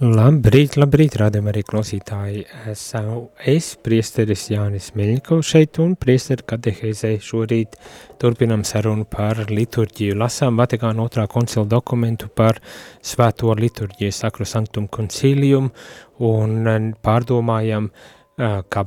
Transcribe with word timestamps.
Labrīt, 0.00 0.78
labrīt, 0.80 1.18
rādam 1.20 1.50
arī 1.50 1.60
klausītāji. 1.60 2.46
Esmu 2.70 3.18
es, 3.52 3.66
priesteris 3.84 4.46
Jānis 4.48 4.86
Meļņikovs 4.96 5.50
šeit 5.52 5.76
un 5.84 5.92
priesteru 6.00 6.46
katehēzē 6.48 7.10
šorīt 7.20 7.76
turpinam 8.22 8.62
sarunu 8.64 9.04
par 9.04 9.42
liturģiju. 9.50 10.16
Lasām 10.16 10.56
Vatikāna 10.56 11.04
otrā 11.04 11.26
koncila 11.28 11.66
dokumentu 11.68 12.30
par 12.32 12.62
svēto 13.04 13.52
liturģiju, 13.60 14.16
sakru 14.22 14.48
sanktum 14.48 14.88
concilium 14.88 15.68
un 16.16 16.96
pārdomājam, 17.04 17.92
ka 18.40 18.86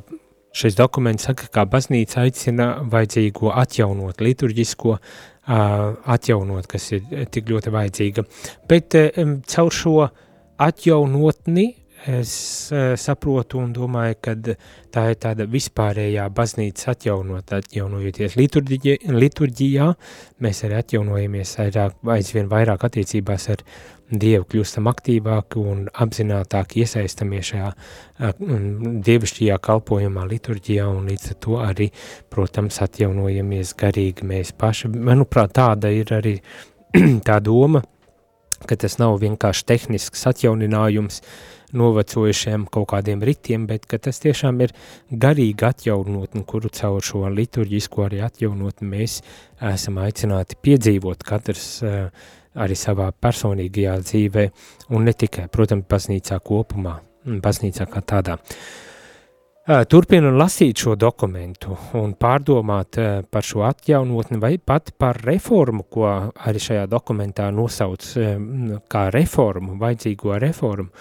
šis 0.50 0.82
dokuments 0.82 1.30
saka, 1.30 1.46
kā 1.54 1.70
baznīca 1.70 2.26
aicina 2.26 2.72
vajadzīgo 2.90 3.54
atjaunot, 3.54 4.18
liturģisko 4.18 4.98
atjaunot, 5.46 6.74
kas 6.74 6.92
ir 6.98 7.30
tik 7.30 7.54
ļoti 7.54 7.78
vajadzīga. 7.78 8.30
Bet 8.66 8.98
caur 9.54 9.82
šo 9.84 9.98
atjaunotni 10.64 11.70
es 12.06 12.70
uh, 12.72 12.94
saprotu 13.00 13.62
un 13.64 13.72
domāju, 13.76 14.18
ka 14.24 14.34
tā 14.94 15.06
ir 15.14 15.20
tāda 15.24 15.48
vispārējā 15.48 16.26
baznīcas 16.36 16.90
atjaunot, 16.94 17.54
atjaunojoties 17.56 18.36
liturģijā, 18.40 18.98
liturģijā 19.14 19.90
mēs 20.44 20.64
arī 20.68 20.80
atjaunojamies 20.82 21.56
vairāk, 21.62 22.00
aizvien 22.18 22.50
vairāk 22.52 22.88
attiecībās 22.90 23.52
ar 23.56 23.68
Dievu, 24.14 24.44
kļūstam 24.46 24.86
aktīvāki 24.92 25.58
un 25.58 25.86
apzinātāki 26.04 26.84
iesaistamies 26.84 27.48
šajā 27.50 27.70
uh, 27.72 28.34
dievišķajā 29.08 29.56
kalpojumā 29.64 30.28
liturģijā 30.30 30.86
un 30.92 31.08
līdz 31.10 31.32
ar 31.32 31.40
to 31.42 31.58
arī, 31.64 31.88
protams, 32.30 32.78
atjaunojamies 32.84 33.74
garīgi 33.80 34.28
mēs 34.28 34.54
paši. 34.60 34.92
Manuprāt, 34.94 35.56
tāda 35.58 35.90
ir 35.96 36.14
arī 36.14 36.36
tā 37.28 37.40
doma, 37.42 37.82
ka 38.70 38.78
tas 38.80 38.98
nav 39.02 39.18
vienkārši 39.22 39.66
tehnisks 39.70 40.28
atjauninājums 40.30 41.22
novecojušiem 41.74 42.68
kaut 42.74 42.92
kādiem 42.92 43.24
ritiem, 43.26 43.66
bet 43.70 43.88
ka 43.90 43.98
tas 43.98 44.22
tiešām 44.22 44.62
ir 44.66 44.76
garīgi 45.10 45.66
atjaunotni, 45.66 46.44
kuru 46.46 46.70
caur 46.74 47.02
šo 47.02 47.26
liturģisko 47.34 48.06
arī 48.06 48.22
atjaunotni 48.28 48.90
mēs 48.92 49.20
esam 49.74 49.98
aicināti 50.04 50.60
piedzīvot 50.62 51.26
katrs 51.26 51.68
uh, 51.82 52.08
arī 52.54 52.78
savā 52.78 53.10
personīgajā 53.18 53.98
dzīvē 54.06 54.48
un 54.94 55.10
ne 55.10 55.18
tikai, 55.18 55.48
protams, 55.50 55.90
baznīcā 55.90 56.38
kopumā, 56.46 57.00
baznīcā 57.26 57.90
kā 57.90 58.06
tādā. 58.06 58.38
Uh, 58.38 58.93
Turpinu 59.64 60.34
lasīt 60.36 60.82
šo 60.84 60.98
dokumentu 61.00 61.78
un 61.96 62.18
pārdomāt 62.20 62.98
par 63.32 63.46
šo 63.48 63.62
atjaunotni 63.64 64.36
vai 64.42 64.58
pat 64.60 64.92
par 65.00 65.22
reformu, 65.24 65.86
ko 65.88 66.04
arī 66.50 66.60
šajā 66.60 66.84
dokumentā 66.92 67.46
nosauc 67.56 68.04
kā 68.92 69.06
reformu, 69.16 69.78
vajadzīgo 69.80 70.36
reformu, 70.44 70.92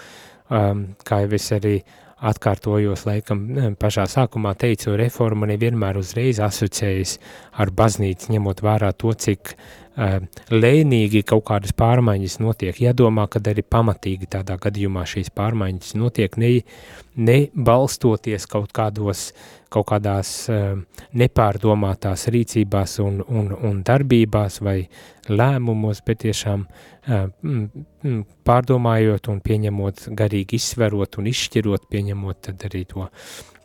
kā 0.47 1.19
jau 1.25 1.35
es 1.35 1.49
arī 1.59 1.75
atkārtojos, 2.23 3.03
laikam 3.03 3.43
pašā 3.75 4.07
sākumā 4.07 4.55
teicu, 4.55 4.95
reforma 4.95 5.49
nevienmēr 5.51 5.99
uzreiz 5.99 6.39
asociējas 6.39 7.17
ar 7.59 7.75
baznīcu, 7.75 8.31
ņemot 8.37 8.63
vērā 8.63 8.93
to, 8.95 9.11
cik 9.11 9.57
lēnīgi 9.95 11.21
kaut 11.27 11.43
kādas 11.49 11.73
pārmaiņas 11.77 12.39
notiek. 12.41 12.79
Jādomā, 12.81 13.27
ka 13.29 13.41
arī 13.51 13.61
pamatīgi 13.61 14.29
tādā 14.35 14.57
gadījumā 14.61 15.05
šīs 15.05 15.29
pārmaiņas 15.35 15.93
notiek 15.99 16.37
ne, 16.41 16.53
ne 17.15 17.37
balstoties 17.53 18.47
kaut 18.49 18.73
kādos, 18.73 19.31
kaut 19.73 19.87
kādās 19.91 20.33
nepārdomātās 21.13 22.27
rīcībās 22.33 22.97
un, 23.05 23.21
un, 23.27 23.53
un 23.53 23.81
darbībās 23.85 24.61
vai 24.65 24.79
lēmumos, 25.29 26.01
bet 26.05 26.23
tiešām 26.25 26.65
pārdomājot 28.49 29.29
un 29.29 29.41
pieņemot, 29.45 30.07
garīgi 30.17 30.57
izsverot 30.57 31.19
un 31.21 31.29
izšķirot, 31.29 31.89
pieņemot 31.91 32.45
tad 32.49 32.69
arī 32.69 32.85
to 32.89 33.09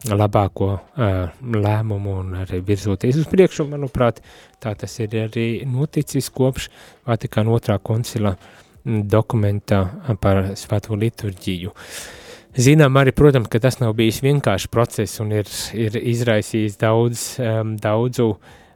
labāko 0.06 0.68
uh, 0.76 1.16
lēmumu 1.42 2.14
un 2.20 2.36
arī 2.44 2.60
virzoties 2.64 3.18
uz 3.18 3.26
priekšu. 3.30 3.66
Manuprāt, 3.72 4.22
tā 4.62 4.74
tas 4.78 4.94
ir 5.02 5.16
arī 5.24 5.48
noticis 5.66 6.30
kopš 6.30 6.68
Vatikāna 7.08 7.54
otrā 7.56 7.78
koncila 7.82 8.36
dokumenta 8.84 9.82
par 10.22 10.54
svēto 10.56 10.96
liturģiju. 10.96 11.74
Zinām 12.58 12.96
arī, 12.98 13.12
protams, 13.14 13.50
ka 13.50 13.60
tas 13.62 13.76
nav 13.82 13.92
bijis 13.98 14.22
vienkāršs 14.24 14.70
process 14.72 15.20
un 15.22 15.34
ir, 15.36 15.50
ir 15.76 15.98
izraisījis 15.98 16.78
daudz, 16.80 17.26
um, 17.42 17.76
daudzu 17.78 18.32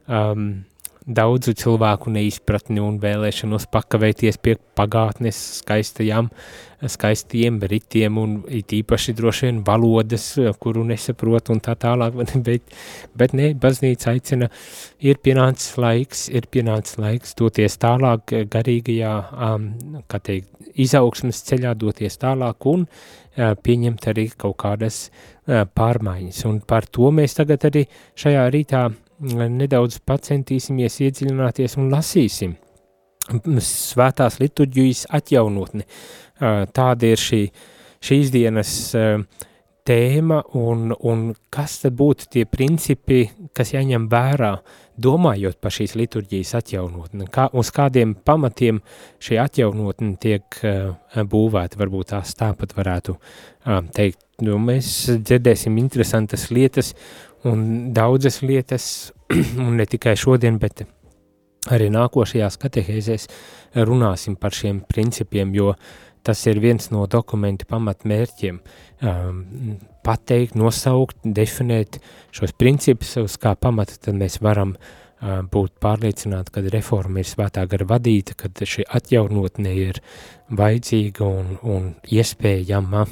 um, 0.07 0.45
daudzu 1.03 1.53
cilvēku 1.59 2.11
neizpratni 2.13 2.79
un 2.83 2.99
vēlēšanos 3.01 3.67
pakavēties 3.73 4.39
pie 4.43 4.55
pagātnes 4.77 5.39
skaistajām, 5.59 6.29
skaistiem 6.89 7.59
ritiem 7.69 8.17
un 8.19 8.35
īpaši 8.47 9.15
droši 9.17 9.47
vien 9.47 9.61
valodas, 9.65 10.25
kuru 10.59 10.83
nesaprot 10.87 11.51
un 11.53 11.61
tā 11.63 11.75
tālāk, 11.79 12.17
bet, 12.47 12.75
bet 13.17 13.35
ne, 13.37 13.51
baznīca 13.53 14.13
aicina, 14.13 14.49
ir 15.03 15.21
pienācis 15.23 15.77
laiks, 15.81 16.27
ir 16.33 16.49
pienācis 16.51 16.99
laiks 17.01 17.37
doties 17.39 17.77
tālāk 17.81 18.35
garīgajā, 18.53 19.13
kā 20.11 20.23
teikt, 20.23 20.49
izaugsmas 20.73 21.43
ceļā 21.47 21.75
doties 21.77 22.17
tālāk 22.21 22.67
un 22.71 22.87
uh, 22.87 23.53
pieņemt 23.53 24.09
arī 24.09 24.27
kaut 24.37 24.57
kādas 24.63 25.05
uh, 25.09 25.63
pārmaiņas. 25.69 26.43
Un 26.49 26.59
par 26.67 26.89
to 26.89 27.11
mēs 27.13 27.37
tagad 27.37 27.69
arī 27.69 27.85
šajā 28.19 28.47
rītā 28.53 28.87
nedaudz 29.23 30.01
pacentīsimies 30.03 30.99
iedziļināties 31.05 31.77
un 31.79 31.91
lasīsim 31.93 32.57
svētās 33.63 34.39
liturģijas 34.41 35.05
atjaunotni. 35.15 35.85
Tāda 36.75 37.13
ir 37.13 37.21
šī, 37.21 37.41
šīs 38.03 38.31
dienas 38.33 38.73
tēma 39.83 40.39
un, 40.55 40.93
un 40.95 41.23
kas 41.51 41.81
tad 41.83 41.95
būtu 41.99 42.29
tie 42.31 42.45
principi, 42.47 43.25
kas 43.55 43.73
jāņem 43.73 44.07
vērā, 44.11 44.53
domājot 45.03 45.57
par 45.61 45.73
šīs 45.73 45.95
liturģijas 45.99 46.53
atjaunotni, 46.59 47.27
kā, 47.33 47.47
uz 47.57 47.71
kādiem 47.73 48.13
pamatiem 48.15 48.79
šī 49.23 49.39
atjaunotni 49.43 50.15
tiek 50.21 50.59
būvēta, 51.33 51.79
varbūt 51.81 52.13
tās 52.13 52.35
tāpat 52.39 52.75
varētu 52.77 53.17
teikt. 53.95 54.21
Nu, 54.43 54.57
mēs 54.59 54.87
dzirdēsim 55.23 55.75
interesantas 55.79 56.47
lietas 56.51 56.93
un 57.47 57.91
daudzas 57.95 58.41
lietas, 58.43 58.85
un 59.63 59.77
ne 59.79 59.85
tikai 59.89 60.15
šodien, 60.19 60.57
bet 60.61 60.85
arī 61.71 61.89
nākošajās 61.93 62.57
katehēzēs 62.59 63.27
runāsim 63.87 64.35
par 64.39 64.55
šiem 64.55 64.81
principiem, 64.89 65.53
jo 65.55 65.73
tas 66.23 66.45
ir 66.47 66.61
viens 66.63 66.89
no 66.93 67.07
dokumentu 67.11 67.69
pamatmērķiem 67.69 68.59
um,– 68.59 69.41
pateikt, 70.03 70.57
nosaukt, 70.59 71.17
definēt 71.23 71.99
šos 72.35 72.53
principus, 72.59 73.15
uz 73.21 73.37
kā 73.41 73.55
pamata 73.59 73.95
tad 74.01 74.17
mēs 74.19 74.39
varam 74.43 74.75
uh, 74.75 75.41
būt 75.47 75.77
pārliecināti, 75.83 76.53
ka 76.53 76.63
reforma 76.73 77.23
ir 77.23 77.29
svētā 77.29 77.65
gara 77.69 77.87
vadīta, 77.87 78.35
kad 78.39 78.63
šī 78.67 78.85
atjaunotne 78.99 79.75
ir 79.79 80.01
vajadzīga 80.53 81.27
un, 81.27 81.53
un 81.63 81.93
iespējama. 82.11 83.05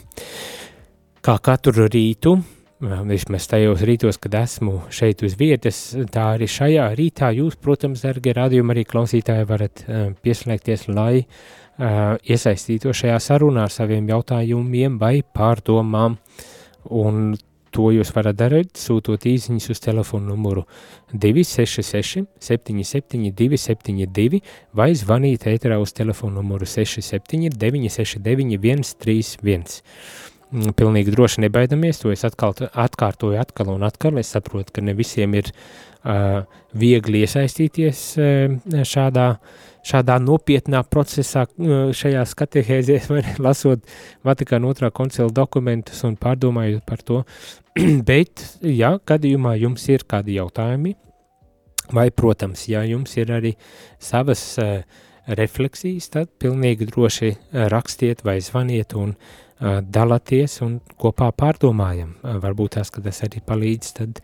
Kā 1.22 1.38
katru 1.44 1.88
rītu, 1.88 2.36
vismaz 2.82 3.46
tajos 3.48 3.84
rītos, 3.86 4.18
kad 4.22 4.36
esmu 4.42 4.80
šeit 4.94 5.22
uz 5.26 5.38
vietas, 5.38 5.82
tā 6.12 6.32
arī 6.36 6.50
šajā 6.50 6.88
rītā 6.98 7.30
jūs, 7.38 7.60
protams, 7.62 8.04
dargie 8.04 8.34
radījumi 8.36 8.76
arī 8.76 8.86
klausītāji 8.90 9.48
varat 9.50 9.86
uh, 9.86 10.08
pieslēgties, 10.26 10.90
lai 10.92 11.24
uh, 11.81 12.18
iesaistīto 12.22 12.94
šajā 12.96 13.18
sarunā 13.22 13.66
ar 13.67 13.73
saviem 13.73 14.09
jautājumiem 14.11 15.00
vai 15.02 15.22
pārdomām, 15.23 16.17
un 16.90 17.34
to 17.72 17.88
jūs 17.96 18.11
varat 18.16 18.38
darīt, 18.40 18.76
sūtot 18.79 19.26
īziņas 19.32 19.70
uz 19.72 19.82
telefonu 19.84 20.34
numuru 20.34 20.66
266 21.14 22.26
77 22.44 23.32
272 23.38 24.41
vai 24.78 24.91
zvanīt 24.97 25.47
ēterā 25.52 25.79
uz 25.82 25.96
telefonu 25.96 26.41
numuru 26.41 26.67
67 26.67 27.56
969 27.56 28.59
131. 29.00 29.82
Mm, 30.52 30.73
pilnīgi 30.76 31.14
droši 31.16 31.46
nebaidamies, 31.46 32.02
to 32.02 32.11
es 32.11 32.26
atkal, 32.28 32.52
atkārtoju 32.59 33.40
atkal 33.40 33.72
un 33.72 33.88
atkal, 33.88 34.20
es 34.20 34.34
saprotu, 34.35 34.73
ka 34.76 34.84
ne 34.84 34.91
visiem 34.97 35.38
ir 35.40 35.47
uh, 35.53 36.41
viegli 36.76 37.23
iesaistīties 37.23 38.02
uh, 38.20 38.84
šādā, 38.84 39.29
šādā 39.88 40.18
nopietnā 40.22 40.84
procesā, 40.90 41.46
uh, 41.46 41.92
vai 43.10 43.22
ne, 43.22 43.36
lasot 43.42 43.86
Vatikāna 44.28 44.72
otrā 44.72 44.92
koncila 44.94 45.30
dokumentus 45.34 46.04
un 46.08 46.18
pārdomājot 46.22 46.86
par 46.88 47.04
to, 47.06 47.22
bet, 48.10 48.46
ja 48.62 48.98
gadījumā 48.98 49.56
jums 49.62 49.88
ir 49.90 50.06
kādi 50.10 50.38
jautājumi, 50.40 50.96
vai, 51.92 52.10
protams, 52.12 52.68
ja 52.72 52.84
jums 52.88 53.18
ir 53.18 53.34
arī 53.36 53.56
savas 54.00 54.44
uh, 54.62 54.82
refleksijas, 55.28 56.10
tad 56.14 56.32
pilnīgi 56.42 56.88
droši 56.90 57.36
rakstiet 57.72 58.24
vai 58.26 58.40
zvaniet 58.42 58.96
un 58.98 59.14
uh, 59.14 59.40
dalāties 59.62 60.58
un 60.66 60.80
kopā 61.00 61.30
pārdomājam. 61.38 62.16
Varbūt 62.22 62.78
tās, 62.78 62.90
ka 62.94 63.04
tas 63.06 63.22
arī 63.28 63.44
palīdz 63.46 63.94
tad 64.00 64.22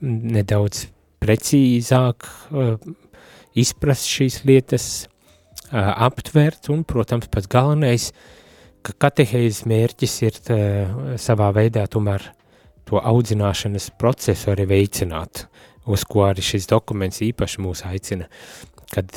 nedaudz 0.00 0.86
precīzāk 1.22 2.26
izprast 3.54 4.08
šīs 4.10 4.42
lietas, 4.48 4.86
aptvert 5.72 6.68
un, 6.72 6.84
protams, 6.86 7.28
pats 7.32 7.50
galvenais, 7.50 8.10
ka 8.84 8.94
katehēzes 9.06 9.64
mērķis 9.70 10.16
ir 10.26 10.40
tā, 10.44 10.58
savā 11.20 11.50
veidā 11.56 11.86
tomēr 11.90 12.28
to 12.84 13.00
audzināšanas 13.00 13.90
procesu 13.98 14.52
arī 14.52 14.68
veicināt, 14.74 15.46
uz 15.88 16.04
ko 16.08 16.26
arī 16.28 16.44
šis 16.44 16.68
dokuments 16.70 17.22
īpaši 17.24 17.62
mūs 17.64 17.84
aicina, 17.88 18.28
kad 18.92 19.16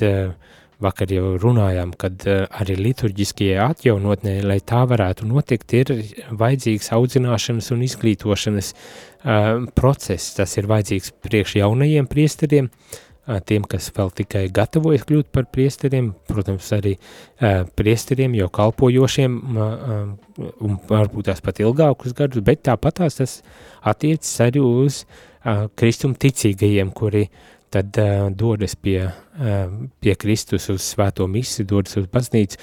vakar 0.81 1.10
jau 1.12 1.34
runājām, 1.42 1.92
kad 2.00 2.22
arī 2.30 2.78
liturģiskajai 2.78 3.57
atjaunotnē, 3.66 4.38
lai 4.45 4.60
tā 4.62 4.84
varētu 4.88 5.25
notikt, 5.28 5.74
ir 5.74 5.92
vajadzīgs 6.38 6.92
audzināšanas 6.94 7.72
un 7.74 7.81
izglītošanas 7.88 8.69
uh, 8.75 9.66
process. 9.74 10.36
Tas 10.38 10.54
ir 10.62 10.69
vajadzīgs 10.69 11.16
priekš 11.25 11.57
jaunajiem 11.63 12.06
priesteriem, 12.12 12.69
uh, 12.69 13.06
tiem, 13.47 13.65
kas 13.68 13.89
vēl 13.95 14.13
tikai 14.21 14.45
gatavojas 14.53 15.03
kļūt 15.07 15.31
par 15.35 15.50
priesteriem, 15.51 16.13
protams, 16.29 16.69
arī 16.77 16.95
uh, 16.97 17.65
priesteriem 17.79 18.38
jau 18.39 18.47
kalpojošiem, 18.59 19.38
uh, 19.51 20.47
un 20.63 20.79
varbūt 20.88 21.27
tās 21.31 21.44
pat 21.44 21.59
ilgākus 21.63 22.15
gadus, 22.18 22.45
bet 22.45 22.63
tāpatās 22.69 23.19
tas 23.19 23.41
attiecas 23.83 24.31
arī 24.47 24.63
uz 24.63 25.03
uh, 25.03 25.68
kristum 25.75 26.15
ticīgajiem, 26.15 26.95
kuri 26.95 27.27
uh, 27.27 27.45
tad 27.69 27.97
uh, 27.97 28.31
dodas 28.31 28.75
pie, 28.75 29.03
uh, 29.39 29.68
pie 30.00 30.15
Kristus 30.15 30.69
uz 30.71 30.81
svēto 30.85 31.27
misi, 31.27 31.65
dodas 31.68 31.97
uz 32.00 32.07
baznīcu, 32.12 32.59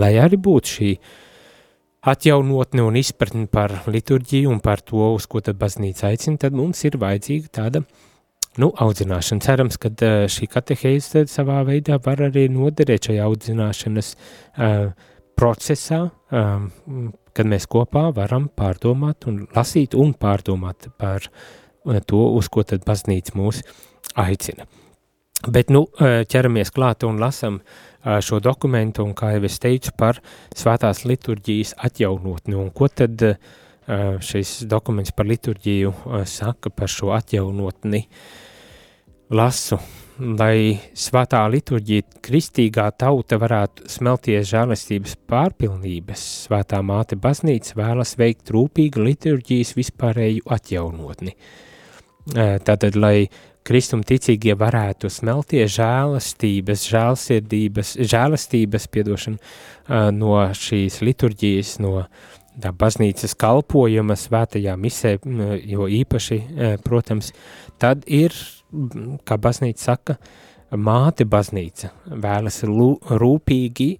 lai 0.00 0.16
arī 0.20 0.38
būtu 0.40 0.72
šī 0.76 0.90
atjaunotne 2.06 2.84
un 2.86 2.96
izpratne 2.96 3.48
par 3.50 3.82
liturģiju 3.90 4.52
un 4.52 4.60
par 4.62 4.82
to, 4.86 5.02
uz 5.16 5.26
ko 5.26 5.42
tad 5.44 5.58
baznīca 5.60 6.12
aicina, 6.12 6.38
tad 6.40 6.56
mums 6.56 6.84
ir 6.86 6.98
vajadzīga 7.02 7.52
tāda, 7.60 7.82
nu, 8.62 8.70
audzināšana. 8.72 9.44
Cerams, 9.44 9.78
ka 9.80 9.90
uh, 9.92 10.24
šī 10.30 10.48
katehēze 10.52 11.26
savā 11.30 11.60
veidā 11.68 12.00
var 12.04 12.24
arī 12.28 12.46
noderēt 12.52 13.10
šajā 13.10 13.26
audzināšanas 13.26 14.14
uh, 14.16 14.90
procesā, 15.36 16.06
um, 16.32 16.70
kad 17.36 17.48
mēs 17.48 17.68
kopā 17.68 18.08
varam 18.16 18.48
pārdomāt 18.48 19.28
un 19.28 19.44
lasīt 19.56 19.94
un 19.98 20.14
pārdomāt 20.16 20.88
par 20.96 21.28
to, 22.08 22.22
uz 22.34 22.48
ko 22.50 22.64
tad 22.66 22.86
baznīca 22.88 23.36
mūs 23.36 23.60
aicina. 24.18 24.64
Bet 25.52 25.68
nu, 25.70 25.84
ķeramies 26.00 26.72
klāt 26.74 27.04
un 27.06 27.20
lasam 27.20 27.60
šo 28.24 28.40
dokumentu, 28.42 29.04
un 29.04 29.12
kā 29.14 29.34
jau 29.34 29.44
es 29.46 29.60
teicu, 29.62 29.92
par 29.98 30.18
svētās 30.56 31.04
liturģijas 31.06 31.74
atjaunotni. 31.86 32.56
Un 32.56 32.72
ko 32.74 32.88
tad 32.88 33.22
šis 34.26 34.56
dokuments 34.70 35.12
par 35.14 35.28
liturģiju 35.28 35.92
saka 36.26 36.72
par 36.72 36.90
šo 36.90 37.12
atjaunotni? 37.14 38.06
Lasu, 39.26 39.80
lai 40.22 40.78
svētā 40.94 41.40
liturģija 41.50 42.20
kristīgā 42.22 42.84
tauta 42.94 43.40
varētu 43.42 43.88
smelties 43.90 44.46
žēlestības 44.52 45.16
pārpilnības, 45.26 46.22
svētā 46.46 46.78
māte 46.86 47.18
baznīca 47.18 47.74
vēlas 47.74 48.14
veikt 48.20 48.52
rūpīgu 48.54 49.02
liturģijas 49.02 49.74
vispārēju 49.74 50.46
atjaunotni. 50.46 51.34
Tātad, 52.30 52.94
lai 52.94 53.26
kristumticīgie 53.66 54.54
varētu 54.54 55.10
smelties 55.10 55.74
žēlastības, 55.74 56.86
žēlsirdības, 56.92 57.94
žēlastības, 58.06 58.86
piedošana, 58.94 59.54
no 60.14 60.36
šīs 60.54 61.00
liturģijas, 61.02 61.80
no 61.82 62.04
tā 62.62 62.70
baznīcas 62.70 63.34
kalpojuma 63.34 64.14
svētajā 64.14 64.76
misē, 64.78 65.16
jo 65.66 65.90
īpaši, 65.90 66.38
protams, 66.86 67.32
tad 67.82 68.06
ir, 68.06 68.38
kā 69.26 69.38
baznīca 69.40 69.90
saka, 69.90 70.16
māte 70.76 71.26
baznīca 71.28 71.92
vēlas 72.10 72.62
rūpīgi 72.66 73.90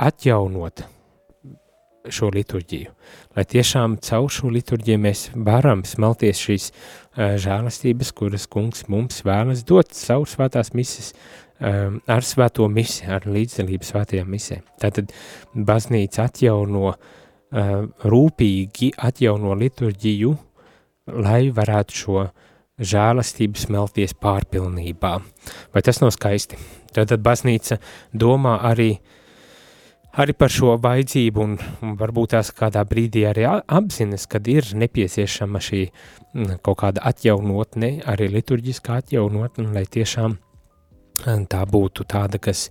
atjaunot 0.00 0.86
šo 2.08 2.30
liturģiju, 2.32 2.92
lai 3.36 3.44
tiešām 3.44 3.98
caur 4.04 4.30
šo 4.32 4.48
liturģiju 4.54 5.00
mēs 5.02 5.26
varam 5.36 5.82
smelties 5.84 6.40
šīs 6.40 6.70
uh, 6.70 7.36
žēlastības, 7.40 8.12
kuras 8.16 8.46
kungs 8.50 8.86
mums 8.88 9.20
vēlas 9.26 9.66
dot 9.68 9.92
caur 9.92 10.24
svētās 10.28 10.72
mises, 10.72 11.12
um, 11.60 12.00
ar 12.08 12.24
svēto 12.24 12.68
misi, 12.72 13.04
ar 13.04 13.28
līdzdalību 13.28 13.86
svētajā 13.86 14.24
misē. 14.24 14.62
Tātad 14.80 15.12
baznīca 15.54 16.24
atjauno, 16.30 16.94
uh, 16.94 17.82
rūpīgi 18.14 18.94
atjauno 18.96 19.56
liturģiju, 19.60 20.36
lai 21.20 21.42
varētu 21.52 22.00
šo 22.00 22.24
žēlastību 22.80 23.60
smelties 23.60 24.16
pārpilnībā. 24.18 25.14
Vai 25.74 25.82
tas 25.84 26.00
nav 26.02 26.14
skaisti? 26.16 26.58
Tātad 26.96 27.22
baznīca 27.22 27.78
domā 28.16 28.56
arī 28.66 28.92
uh, 28.96 29.16
arī 30.18 30.34
par 30.34 30.50
šo 30.50 30.74
vajadzību 30.82 31.42
un, 31.42 31.56
un 31.84 31.94
varbūt 31.98 32.34
tās 32.34 32.50
kādā 32.56 32.82
brīdī 32.88 33.24
arī 33.28 33.46
apzinas, 33.46 34.26
kad 34.30 34.48
ir 34.50 34.66
nepieciešama 34.74 35.62
šī 35.62 35.84
kaut 36.64 36.80
kāda 36.82 37.04
atjaunotne, 37.10 38.00
arī 38.10 38.30
liturģiskā 38.34 39.00
atjaunotne, 39.04 39.70
lai 39.74 39.86
tiešām 39.86 40.36
tā 41.50 41.62
būtu 41.68 42.06
tāda, 42.10 42.40
kas, 42.42 42.68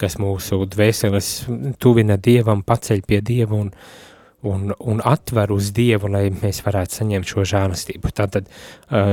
kas 0.00 0.18
mūsu 0.22 0.62
dvēseles 0.70 1.32
tuvina 1.82 2.16
Dievam, 2.16 2.62
paceļ 2.62 3.02
pie 3.08 3.20
Dieva 3.24 3.58
un, 3.58 3.72
un, 4.42 4.74
un 4.78 5.00
atver 5.04 5.50
uz 5.50 5.72
Dievu, 5.74 6.10
lai 6.12 6.28
mēs 6.30 6.60
varētu 6.66 7.00
saņemt 7.00 7.30
šo 7.32 7.44
žēlastību. 7.48 8.12
Tātad 8.14 8.50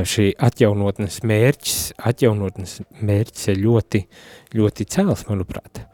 šī 0.09 0.31
atjaunotnes 0.47 1.21
mērķis, 1.25 1.95
atjaunotnes 2.11 2.79
mērķis 3.01 3.49
ir 3.53 3.61
ļoti, 3.63 4.03
ļoti 4.55 4.87
cēls, 4.95 5.25
manuprāt. 5.29 5.85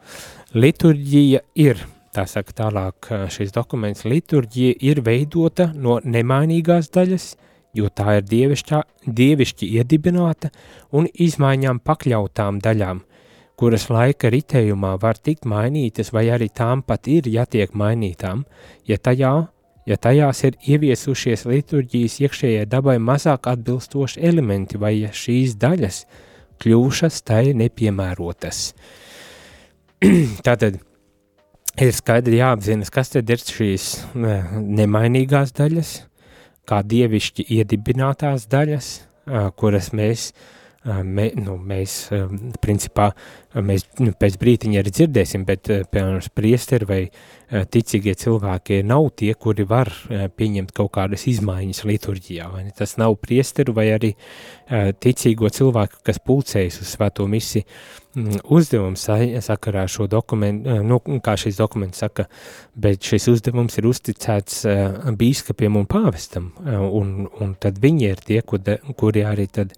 Liturģija 0.52 1.40
ir, 1.64 1.80
tā 2.12 2.26
saka 2.28 2.52
tālāk 2.64 3.08
šis 3.32 3.54
dokuments, 3.54 4.04
liturģija 4.04 4.76
ir 4.84 5.00
veidota 5.04 5.70
no 5.72 5.98
nemainīgās 6.04 6.92
daļas, 6.92 7.32
jo 7.72 7.88
tā 7.88 8.18
ir 8.18 8.26
dievišķā, 8.28 8.82
dievišķi 9.08 9.70
iedibināta 9.78 10.52
un 10.92 11.08
izmaiņām 11.08 11.80
pakļautām 11.80 12.60
daļām, 12.60 13.00
kuras 13.62 13.84
laika 13.94 14.26
ritējumā 14.34 14.96
var 14.98 15.20
tikt 15.22 15.46
mainītas 15.46 16.08
vai 16.10 16.24
arī 16.34 16.48
tām 16.50 16.80
pat 16.82 17.06
ir 17.06 17.28
jātiek 17.30 17.76
mainītām, 17.78 18.40
ja, 18.90 18.96
tajā, 18.98 19.30
ja 19.86 19.98
tajās 20.02 20.40
ir 20.48 20.56
ieviesušies 20.74 21.44
liturģijas 21.46 22.16
iekšējai 22.24 22.64
dabai 22.66 22.96
mazāk 22.98 23.46
atbilstoši 23.52 24.24
elementi 24.26 24.80
vai 24.82 24.96
ja 24.96 25.12
šīs 25.14 25.54
daļas 25.62 26.00
kļūšas 26.62 27.20
tai 27.28 27.52
nepiemērotas. 27.60 28.64
Tātad 30.46 30.80
ir 31.78 31.94
skaidri 31.94 32.40
jāapzinas, 32.40 32.90
kas 32.90 33.14
tad 33.14 33.30
ir 33.30 33.46
šīs 33.46 33.86
nemainīgās 34.18 35.54
daļas, 35.54 35.92
kā 36.66 36.82
dievišķi 36.82 37.46
iedibinātās 37.60 38.48
daļas, 38.50 38.90
kuras 39.54 39.92
mēs, 39.94 40.32
mē, 40.84 41.28
nu, 41.38 41.56
mēs 41.56 42.08
principā, 42.62 43.12
mēs 43.54 43.86
nu, 44.00 44.14
pēc 44.18 44.38
brītiņa 44.40 44.82
arī 44.82 44.92
dzirdēsim, 44.94 45.46
bet, 45.46 45.70
piemēram, 45.92 46.20
priesteri 46.34 46.88
vai 46.88 47.00
ticīgie 47.72 48.14
cilvēki 48.16 48.80
nav 48.88 49.10
tie, 49.20 49.32
kuri 49.38 49.66
var 49.68 49.90
pieņemt 50.08 50.72
kaut 50.76 50.92
kādas 50.96 51.26
izmaiņas 51.30 51.84
liturģijā, 51.88 52.48
vai 52.52 52.66
ne? 52.66 52.72
Tas 52.76 52.96
nav 53.00 53.18
priesteru 53.20 53.74
vai 53.76 53.90
arī 53.92 54.14
ticīgo 55.04 55.50
cilvēku, 55.52 56.00
kas 56.06 56.22
pulcējas 56.24 56.80
uz 56.82 56.94
svēto 56.96 57.26
misi, 57.28 57.62
uzdevums 58.52 59.04
sakarā 59.44 59.84
ar 59.86 59.92
šo 59.92 60.06
dokumentu, 60.10 60.80
nu, 60.84 60.98
kā 61.24 61.36
šis 61.40 61.60
dokuments 61.60 62.02
saka, 62.02 62.26
bet 62.74 63.04
šis 63.04 63.28
uzdevums 63.32 63.78
ir 63.80 63.88
uzticēts 63.88 64.64
bīskapiem 65.20 65.78
un 65.80 65.86
pāvestam, 65.88 66.50
un, 66.64 67.14
un 67.40 67.54
tad 67.60 67.80
viņi 67.82 68.10
ir 68.10 68.24
tie, 68.24 68.40
kur, 68.44 68.64
kuri 68.96 69.24
arī 69.28 69.48
tad 69.52 69.76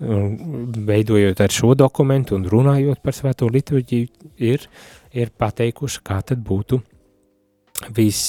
veidojot 0.00 1.40
ar 1.40 1.52
šo 1.52 1.74
dokumentu 1.78 2.36
un 2.36 2.44
runājot 2.50 3.00
par 3.02 3.16
svēto 3.16 3.48
liturģiju, 3.48 4.08
ir, 4.44 4.66
ir 5.16 5.32
pateikuši, 5.38 6.02
kā 6.04 6.20
tad 6.26 6.42
būtu 6.44 6.80
vis, 7.96 8.20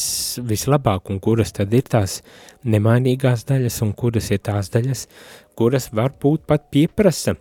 vislabāk, 0.43 1.11
un 1.11 1.19
kuras 1.23 1.51
tad 1.55 1.73
ir 1.73 1.87
tās 1.87 2.21
nemainīgās 2.67 3.45
daļas, 3.47 3.81
un 3.83 3.93
kuras 3.97 4.31
ir 4.31 4.41
tās 4.43 4.71
daļas, 4.73 5.07
kuras 5.57 5.91
varbūt 5.95 6.47
pat 6.47 6.69
pieprasa 6.71 7.35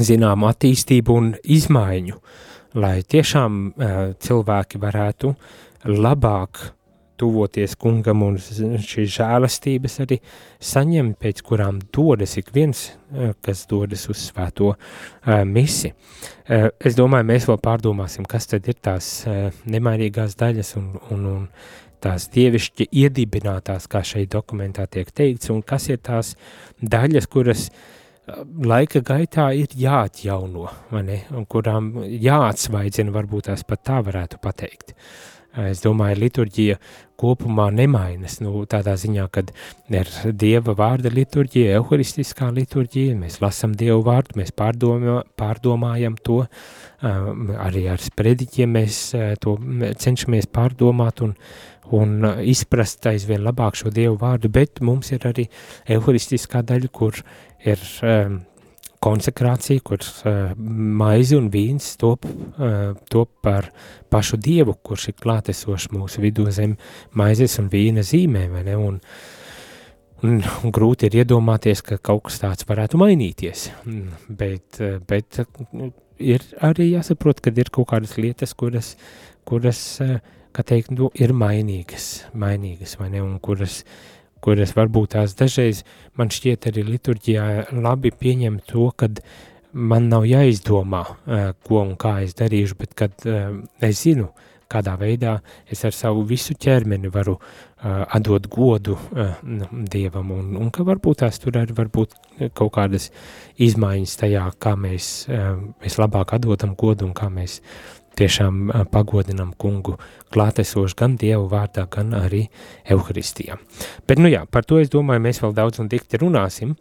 zināmu 0.00 0.48
attīstību 0.50 1.16
un 1.16 1.32
izmaiņu, 1.42 2.20
lai 2.80 3.00
tiešām 3.02 3.62
uh, 3.70 4.02
cilvēki 4.20 4.80
varētu 4.80 5.32
labāk 5.90 6.60
tuvoties 7.20 7.76
kungam 7.80 8.24
un 8.26 8.38
šīs 8.40 9.12
žēlastības 9.16 9.98
arī 10.04 10.18
saņem, 10.70 11.12
pēc 11.20 11.42
kurām 11.46 11.82
dodas 11.94 12.38
ik 12.40 12.50
viens, 12.56 12.86
uh, 12.90 13.34
kas 13.44 13.66
dodas 13.70 14.06
uz 14.12 14.24
svēto 14.30 14.72
uh, 14.72 14.80
misi. 15.48 15.92
Uh, 15.92 16.70
es 16.80 16.98
domāju, 16.98 17.28
mēs 17.30 17.46
vēl 17.50 17.60
pārdomāsim, 17.62 18.26
kas 18.28 18.50
tad 18.50 18.66
ir 18.70 18.80
tās 18.80 19.12
uh, 19.28 19.48
nemainīgās 19.70 20.36
daļas 20.40 20.74
un, 20.80 20.90
un, 21.12 21.30
un 21.34 21.46
tās 22.00 22.30
dievišķi 22.32 22.88
iedibinātās, 23.04 23.86
kā 23.92 24.02
šeit 24.06 24.32
dokumentā 24.32 24.88
tiek 24.88 25.12
teikts, 25.12 25.52
un 25.52 25.60
kas 25.62 25.90
ir 25.92 26.00
tās 26.00 26.34
daļas, 26.80 27.28
kuras 27.28 27.68
uh, 27.68 27.88
laika 28.66 29.02
gaitā 29.04 29.50
ir 29.56 29.72
jāatjauno, 29.76 30.68
vai 30.92 31.02
ne, 31.06 31.18
un 31.36 31.46
kurām 31.50 31.92
jāatsvaidzina, 32.04 33.12
varbūt 33.14 33.50
tās 33.50 33.64
pat 33.66 33.84
tā 33.86 34.00
varētu 34.06 34.40
pateikt. 34.42 34.94
Es 35.58 35.80
domāju, 35.82 36.20
liturģija 36.22 36.76
kopumā 37.18 37.66
nemainas, 37.74 38.38
nu, 38.40 38.62
tādā 38.70 38.94
ziņā, 39.00 39.24
kad 39.34 39.50
ir 39.90 40.10
Dieva 40.38 40.76
vārda 40.78 41.10
liturģija, 41.12 41.74
euharistiskā 41.80 42.52
liturģija, 42.54 43.16
mēs 43.18 43.40
lasam 43.42 43.74
Dievu 43.76 44.04
vārdu, 44.06 44.38
mēs 44.38 44.54
pārdomā, 44.56 45.18
pārdomājam 45.40 46.14
to, 46.22 46.44
um, 47.02 47.50
arī 47.58 47.88
ar 47.90 48.00
sprediķiem 48.04 48.78
mēs 48.78 49.00
uh, 49.18 49.32
to 49.42 49.56
cenšamies 50.00 50.46
pārdomāt 50.54 51.24
un, 51.26 51.34
un 51.98 52.14
uh, 52.22 52.44
izprast 52.46 53.10
aizvien 53.10 53.42
labāk 53.42 53.80
šo 53.80 53.90
Dievu 53.94 54.20
vārdu, 54.22 54.52
bet 54.54 54.78
mums 54.86 55.10
ir 55.10 55.26
arī 55.28 55.48
evharistiskā 55.90 56.62
daļa, 56.70 56.94
kur 56.94 57.18
ir 57.66 57.82
um, 58.06 58.40
konsekrācija, 59.00 59.82
kur 59.84 60.02
uh, 60.02 60.52
maizi 61.00 61.36
un 61.38 61.48
vīns 61.52 61.94
top, 62.00 62.26
uh, 62.28 62.92
top 63.12 63.32
par 63.44 63.70
pašu 64.12 64.38
Dievu, 64.40 64.76
kurš 64.84 65.10
ir 65.12 65.18
klātesošs 65.20 65.90
mūsu 65.94 66.24
vidū 66.24 66.48
zem 66.52 66.76
maizes 67.16 67.58
un 67.62 67.70
vīna 67.72 68.04
zīmē, 68.06 68.46
vai 68.52 68.64
ne, 68.68 68.76
un, 68.76 68.98
un, 70.24 70.36
un 70.40 70.74
grūti 70.76 71.08
ir 71.08 71.22
iedomāties, 71.22 71.84
ka 71.86 72.00
kaut 72.10 72.26
kas 72.28 72.42
tāds 72.42 72.68
varētu 72.68 73.00
mainīties, 73.00 73.70
bet, 74.28 74.82
uh, 74.84 74.98
bet 75.08 75.40
uh, 75.44 75.88
ir 76.20 76.44
arī 76.60 76.92
jāsaprot, 76.92 77.40
ka 77.40 77.54
ir 77.56 77.72
kaut 77.72 77.88
kādas 77.94 78.18
lietas, 78.20 78.52
kuras, 78.52 78.94
kuras 79.48 79.80
uh, 80.04 80.18
kā 80.56 80.64
teikt, 80.66 80.92
nu, 80.94 81.10
ir 81.18 81.34
mainīgas, 81.36 82.26
mainīgas 82.38 82.96
vai 83.00 83.10
ne, 83.14 83.22
un 83.24 83.38
kuras, 83.42 83.80
kuras 84.44 84.74
varbūt 84.76 85.14
tās 85.16 85.36
dažreiz 85.38 85.84
man 86.18 86.32
šķiet 86.32 86.70
arī 86.70 86.84
liturģijā 86.88 87.46
labi 87.76 88.12
pieņem 88.12 88.60
to, 88.68 88.90
kad 88.96 89.22
man 89.72 90.08
nav 90.10 90.24
jāizdomā, 90.26 91.04
ko 91.66 91.82
un 91.84 91.94
kā 92.00 92.20
es 92.24 92.34
darīšu, 92.38 92.78
bet 92.80 92.96
kad 92.98 93.26
es 93.26 94.00
zinu, 94.02 94.30
kādā 94.70 94.94
veidā 94.98 95.38
es 95.70 95.82
ar 95.86 95.94
savu 95.94 96.22
visu 96.26 96.54
ķermeni 96.58 97.10
varu 97.12 97.36
atdot 97.82 98.46
godu 98.52 98.92
uh, 98.92 99.38
Dievam, 99.72 100.34
un, 100.36 100.50
un 100.60 100.68
ka 100.74 100.84
varbūt 100.84 101.22
tās 101.22 101.40
tur 101.40 101.56
arī 101.56 101.72
varbūt 101.78 102.12
kaut 102.56 102.74
kādas 102.76 103.08
izmaiņas 103.56 104.18
tajā, 104.20 104.42
kā 104.60 104.74
mēs, 104.76 105.06
uh, 105.32 105.54
mēs 105.80 105.96
labāk 106.00 106.34
atdodam 106.36 106.74
godu 106.78 107.08
un 107.08 107.14
kā 107.16 107.30
mēs 107.32 107.60
tiešām 108.20 108.68
pagodinam 108.92 109.54
kungu 109.58 109.96
klātesoši 110.34 110.98
gan 110.98 111.16
Dievu 111.20 111.48
vārdā, 111.50 111.86
gan 111.90 112.14
arī 112.18 112.44
Euharistijā. 112.90 113.58
Bet, 114.06 114.20
nu 114.20 114.30
jā, 114.30 114.44
par 114.50 114.68
to 114.68 114.80
es 114.82 114.92
domāju, 114.92 115.24
mēs 115.24 115.42
vēl 115.42 115.56
daudz 115.56 115.80
un 115.82 115.90
dikti 115.90 116.20
runāsim, 116.20 116.76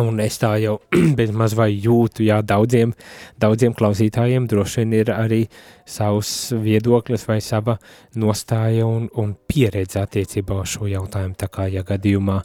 un 0.00 0.20
es 0.22 0.38
tā 0.40 0.54
jau 0.62 0.78
bez 1.18 1.32
maz 1.36 1.54
vai 1.58 1.68
jūtu, 1.74 2.24
jā, 2.24 2.40
daudziem, 2.46 2.94
daudziem 3.42 3.74
klausītājiem 3.76 4.46
droši 4.48 4.80
vien 4.82 4.96
ir 5.00 5.12
arī 5.14 5.40
savs 5.88 6.54
viedoklis 6.62 7.26
vai 7.28 7.40
sava 7.44 7.76
nostāja 8.16 8.86
un, 8.86 9.10
un 9.20 9.34
pieredze 9.50 10.00
attiecībā 10.00 10.62
uz 10.62 10.76
šo 10.76 10.88
jautājumu, 10.90 11.36
tā 11.36 11.50
kā, 11.52 11.68
ja 11.72 11.84
gadījumā 11.86 12.40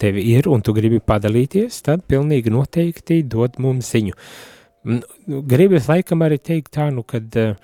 tevi 0.00 0.28
ir 0.36 0.48
un 0.52 0.62
tu 0.62 0.76
gribi 0.76 1.02
padalīties, 1.02 1.82
tad 1.88 2.06
pilnīgi 2.08 2.52
noteikti 2.54 3.22
dod 3.26 3.58
mums 3.58 3.92
ziņu. 3.94 4.16
Uh, 4.16 4.59
gribas 4.84 5.88
laikam 5.90 6.24
arī 6.24 6.38
teikt 6.40 6.72
tā, 6.76 6.88
nu, 6.94 7.04
kad 7.04 7.36
uh, 7.36 7.56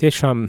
tiešām 0.00 0.46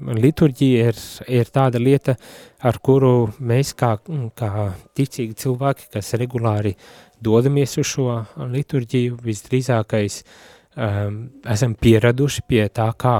liturģija 0.00 0.90
ir, 0.90 0.98
ir 1.40 1.50
tāda 1.52 1.80
lieta, 1.80 2.14
ar 2.62 2.78
kuru 2.84 3.30
mēs 3.40 3.72
kā, 3.78 3.94
kā 4.36 4.66
ticīgi 4.96 5.36
cilvēki, 5.40 5.88
kas 5.94 6.14
regulāri 6.20 6.74
dodamies 7.20 7.78
uz 7.80 7.88
šo 7.88 8.08
liturģiju, 8.52 9.18
visdrīzākais 9.24 10.20
um, 10.20 11.22
esam 11.48 11.74
pieraduši 11.74 12.44
pie 12.48 12.66
tā, 12.68 12.90
kā 12.96 13.16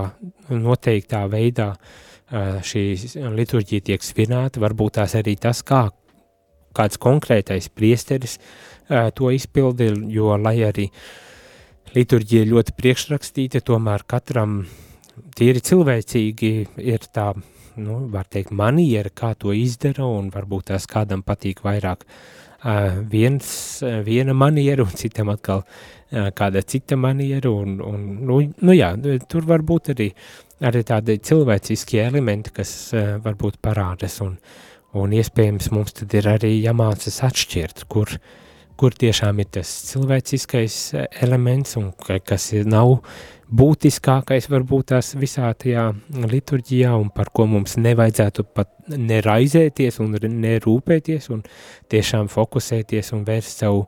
noteiktā 0.53 1.25
veidā 1.33 1.73
uh, 1.73 2.61
šī 2.65 2.85
liturģija 3.41 3.89
tiek 3.91 4.05
svinēta, 4.05 4.63
varbūt 4.63 5.01
tās 5.01 5.17
arī 5.19 5.37
tas, 5.41 5.65
kā 5.65 5.89
kāds 6.77 7.01
konkrētais 7.03 7.73
priesteris 7.75 8.39
uh, 8.39 9.09
to 9.17 9.33
izpildi, 9.35 9.91
jo 10.13 10.37
lai 10.39 10.61
arī 10.69 10.87
uh, 10.93 11.30
liturģija 11.95 12.47
ļoti 12.49 12.75
priekšrakstīta, 12.79 13.63
tomēr 13.67 14.05
katram 14.09 14.63
tīri 15.37 15.63
cilvēcīgi 15.65 16.53
ir 16.87 17.07
tā, 17.13 17.33
nu, 17.81 18.03
var 18.13 18.29
teikt, 18.31 18.53
maniera, 18.57 19.11
kā 19.11 19.33
to 19.39 19.55
izdara, 19.57 20.07
un 20.07 20.31
varbūt 20.35 20.71
tās 20.71 20.87
kādam 20.91 21.25
patīk 21.27 21.65
vairāk 21.67 22.05
uh, 22.07 23.01
viens, 23.11 23.51
viena 24.07 24.37
maniera, 24.37 24.87
un 24.87 24.95
citam 25.01 25.33
atkal 25.35 25.65
uh, 25.65 26.31
kāda 26.37 26.63
cita 26.63 26.99
maniera, 27.01 27.51
un, 27.51 27.81
un 27.83 28.07
nu, 28.27 28.41
nu 28.61 28.77
jā, 28.77 28.93
tur 29.31 29.49
var 29.51 29.65
būt 29.67 29.95
arī, 29.97 30.11
arī 30.67 30.85
tādi 30.87 31.19
cilvēciskie 31.27 32.05
elementi, 32.07 32.55
kas 32.55 32.75
uh, 32.95 33.17
varbūt 33.25 33.59
parādas, 33.65 34.21
un, 34.25 34.37
un 34.99 35.17
iespējams 35.17 35.73
mums 35.75 35.99
tad 35.99 36.15
ir 36.19 36.31
arī 36.39 36.55
jāmācas 36.61 37.23
atšķirt, 37.27 37.89
kur 37.91 38.15
uh, 38.15 38.31
kur 38.81 38.95
tiešām 38.97 39.43
ir 39.43 39.51
tas 39.59 39.71
cilvēciskais 39.91 40.79
eh, 40.97 41.07
elements 41.27 41.77
un 41.81 41.91
kas 42.25 42.51
nav 42.65 42.97
būtiskākais 43.51 44.47
varbūt 44.51 44.93
tās 44.93 45.13
visā 45.19 45.51
tajā 45.59 45.91
liturģijā 46.31 46.95
un 46.97 47.11
par 47.13 47.33
ko 47.35 47.49
mums 47.51 47.77
nevajadzētu 47.83 48.47
pat 48.55 48.71
neraizēties 48.95 50.01
un 50.01 50.17
nerūpēties 50.17 51.29
un 51.35 51.43
tiešām 51.91 52.31
fokusēties 52.31 53.13
un 53.17 53.25
vērst 53.27 53.65
savu, 53.65 53.87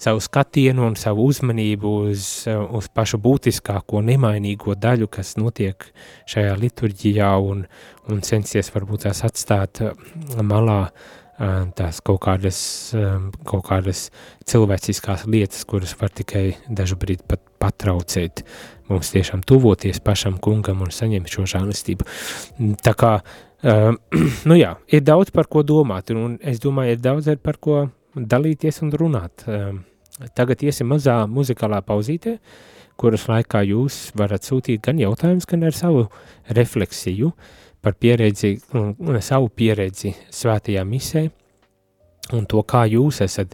savu 0.00 0.22
skatienu 0.24 0.88
un 0.88 0.96
savu 0.98 1.28
uzmanību 1.30 1.92
uz, 2.08 2.28
uz 2.48 2.88
pašu 2.96 3.20
būtiskāko 3.22 4.00
nemainīgo 4.08 4.74
daļu, 4.74 5.10
kas 5.12 5.36
notiek 5.36 5.84
šajā 6.32 6.56
liturģijā 6.64 7.34
un, 7.44 7.66
un 8.08 8.24
censties 8.24 8.72
varbūt 8.72 9.04
tās 9.06 9.20
atstāt 9.28 9.84
malā 10.40 10.80
uh, 10.88 11.12
tās 11.38 12.00
kaut 12.04 12.20
kādas, 12.22 12.58
kaut 13.46 13.64
kādas 13.66 14.08
cilvēciskās 14.46 15.26
lietas, 15.26 15.64
kuras 15.66 15.94
var 15.98 16.12
tikai 16.14 16.54
dažu 16.68 16.98
brīdi 17.00 17.26
pat 17.26 17.42
patraucēt 17.58 18.44
mums 18.90 19.10
tiešām 19.14 19.42
tuvoties 19.46 20.00
pašam 20.04 20.38
kungam 20.38 20.84
un 20.84 20.92
saņemt 20.94 21.32
šo 21.32 21.46
žālistību. 21.48 22.06
Tā 22.84 22.94
kā, 22.94 23.16
nu 24.48 24.58
jā, 24.58 24.76
ir 24.86 25.02
daudz 25.02 25.34
par 25.34 25.48
ko 25.50 25.64
domāt, 25.66 26.12
un 26.14 26.38
es 26.42 26.62
domāju, 26.62 26.94
ir 26.94 27.02
daudz 27.02 27.32
ar 27.32 27.40
par 27.42 27.58
ko 27.58 27.88
dalīties 28.14 28.82
un 28.84 28.94
runāt. 28.94 29.48
Tagad 30.38 30.62
iesim 30.62 30.92
mazā 30.92 31.24
muzikālā 31.26 31.80
pauzītē, 31.82 32.36
kuras 33.00 33.26
laikā 33.26 33.64
jūs 33.66 34.12
varat 34.14 34.46
sūtīt 34.46 34.84
gan 34.84 35.00
jautājumus, 35.02 35.48
gan 35.50 35.66
ar 35.66 35.74
savu 35.74 36.06
refleksiju. 36.54 37.32
Uh, 37.32 37.63
par 37.84 37.96
pieredzi, 38.00 38.56
savu 39.20 39.50
pieredzi 39.52 40.14
svētajā 40.32 40.84
misē 40.88 41.26
un 42.32 42.46
to, 42.48 42.62
kā 42.64 42.84
jūs 42.88 43.20
esat, 43.24 43.52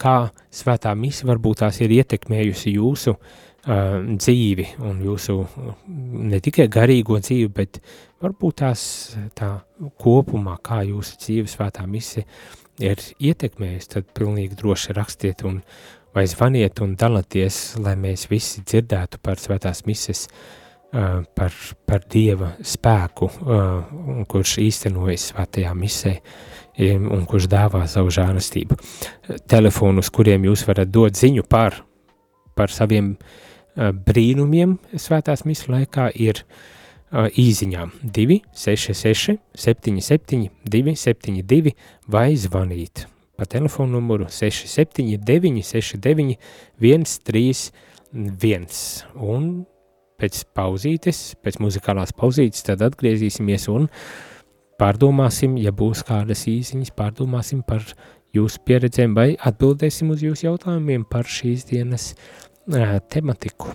kā 0.00 0.30
svētā 0.52 0.92
mise 0.96 1.28
varbūt 1.28 1.62
tās 1.62 1.80
ir 1.80 1.92
ietekmējusi 1.96 2.74
jūsu 2.76 3.14
uh, 3.16 4.00
dzīvi 4.10 4.66
un 4.88 5.00
jūsu 5.04 5.38
ne 6.32 6.40
tikai 6.44 6.68
garīgo 6.72 7.20
dzīvi, 7.20 7.48
bet 7.56 7.80
varbūt 8.20 8.60
tās 8.62 8.82
tā 9.36 9.52
kopumā, 10.00 10.58
kā 10.64 10.82
jūsu 10.88 11.20
dzīve 11.24 11.48
svētā 11.48 11.86
mise 11.88 12.26
ir 12.80 13.00
ietekmējusi, 13.20 13.92
tad 13.96 14.12
pilnīgi 14.16 14.56
droši 14.60 14.96
rakstiet 14.96 15.44
un 15.48 15.60
vai 16.16 16.24
zvaniet 16.26 16.80
un 16.82 16.96
dalieties, 16.98 17.78
lai 17.80 17.94
mēs 17.96 18.26
visi 18.30 18.64
dzirdētu 18.66 19.20
par 19.22 19.38
svētās 19.38 19.84
mises 19.86 20.26
uh, 20.26 20.59
par, 20.90 21.52
par 21.86 22.06
Dieva 22.10 22.54
spēku, 22.66 23.28
kurš 24.30 24.56
īstenojas 24.64 25.28
svētajā 25.30 25.74
misē 25.78 26.16
un 26.80 27.26
kurš 27.28 27.46
dāvā 27.50 27.84
savu 27.90 28.12
žālastību. 28.14 28.78
Telefonu, 29.50 30.02
uz 30.02 30.10
kuriem 30.14 30.48
jūs 30.48 30.64
varat 30.68 30.90
dot 30.90 31.18
ziņu 31.18 31.44
par, 31.50 31.82
par 32.58 32.72
saviem 32.74 33.14
brīnumiem 33.76 34.78
svētās 34.98 35.46
misu 35.46 35.72
laikā, 35.74 36.10
ir 36.14 36.44
īziņām 37.10 37.90
266 38.02 39.38
77 39.58 40.50
272 40.62 41.72
vai 42.06 42.28
zvanīt 42.38 43.06
pa 43.40 43.46
telefonu 43.48 43.96
numuru 43.96 44.28
679 44.28 45.64
69 45.64 46.36
131 46.78 47.72
un 49.16 49.66
pēc 50.20 50.44
pauzītes, 50.56 51.22
pēc 51.40 51.60
muzikālās 51.64 52.14
pauzītes, 52.16 52.64
tad 52.66 52.84
atgriezīsimies 52.86 53.68
un 53.72 53.88
pārdomāsim, 54.80 55.58
ja 55.60 55.72
būs 55.76 56.04
kādas 56.08 56.46
īsiņas, 56.50 56.94
pārdomāsim 56.96 57.64
par 57.66 57.84
jūsu 58.36 58.62
pieredzēm 58.66 59.16
vai 59.16 59.32
atbildēsim 59.36 60.12
uz 60.14 60.24
jūsu 60.24 60.46
jautājumiem 60.48 61.04
par 61.10 61.28
šīs 61.28 61.66
dienas 61.72 62.12
uh, 62.14 62.98
tematiku. 63.12 63.74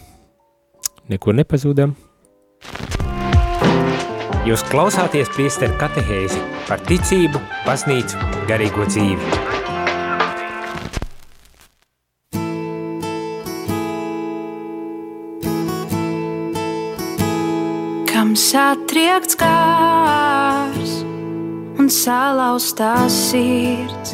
Neko 1.11 1.35
nepazūdam. 1.37 1.93
Jūs 4.45 4.61
klausāties 4.69 5.29
priesteru 5.33 5.73
katehēzi 5.81 6.41
par 6.69 6.81
ticību, 6.85 7.41
baznīcu, 7.65 8.21
garīgo 8.49 8.85
dzīvi. 8.89 9.64
Satriekts 18.45 19.33
kārs 19.39 20.91
un 21.81 21.87
salauztā 21.89 23.07
sirds, 23.09 24.11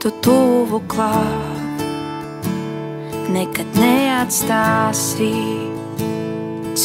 tu 0.00 0.08
tuvu 0.24 0.80
klāt, 0.88 1.82
nekad 3.34 3.68
neatstāsi 3.76 5.32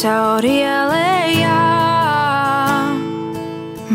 caur 0.00 0.44
ielējām. 0.44 1.46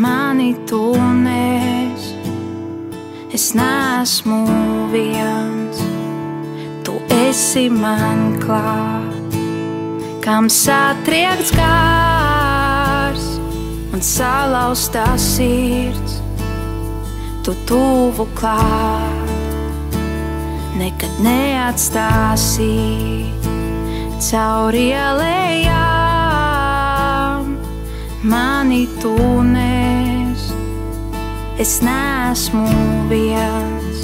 Mani 0.04 0.52
tu 0.66 0.82
nes, 1.20 2.02
es 3.30 3.54
nesmu 3.54 4.42
viens, 4.90 5.78
tu 6.82 6.98
esi 7.28 7.68
man 7.70 8.34
klāt, 8.42 9.38
kam 10.24 10.50
satriekts 10.50 11.54
kārs 11.54 12.13
un 13.94 14.00
salauztā 14.02 15.04
sirds, 15.14 16.18
tu 17.46 17.52
tuvu 17.68 18.26
klāt, 18.34 19.94
nekad 20.74 21.14
neatstāsi 21.22 22.74
caur 24.18 24.74
ielējām. 24.74 25.84
Mani 28.26 28.90
tu 28.98 29.14
nes, 29.46 30.42
es 31.62 31.78
nesmu 31.86 32.66
viens, 33.12 33.98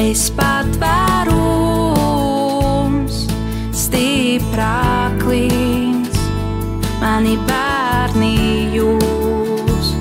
Es 0.00 0.22
patvērums, 0.38 1.28
stiprāk 3.76 5.20
līdz 5.28 6.16
mani 7.02 7.36
bērni 7.50 8.72
jūs, 8.78 9.92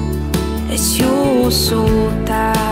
es 0.71 0.95
jūsu 1.01 1.83
tēvs. 2.23 2.68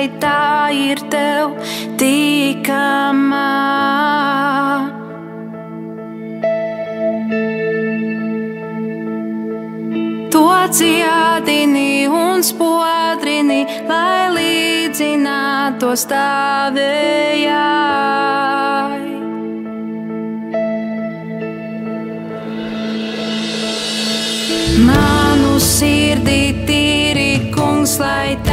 Lai 0.00 0.08
tā 0.16 0.72
ir 0.72 0.96
tev 1.12 1.52
tīkamā. 2.00 3.48
To 10.32 10.44
dziedini 10.72 12.08
un 12.08 12.40
spodrini, 12.40 13.66
lai 13.90 14.30
līdzinātu 14.36 15.92
stāvējai. 16.04 17.50
Manu 24.86 25.58
sirdī 25.60 26.40
tīri, 26.64 27.52
kungs, 27.52 27.98
lai 28.00 28.38
tā 28.46 28.49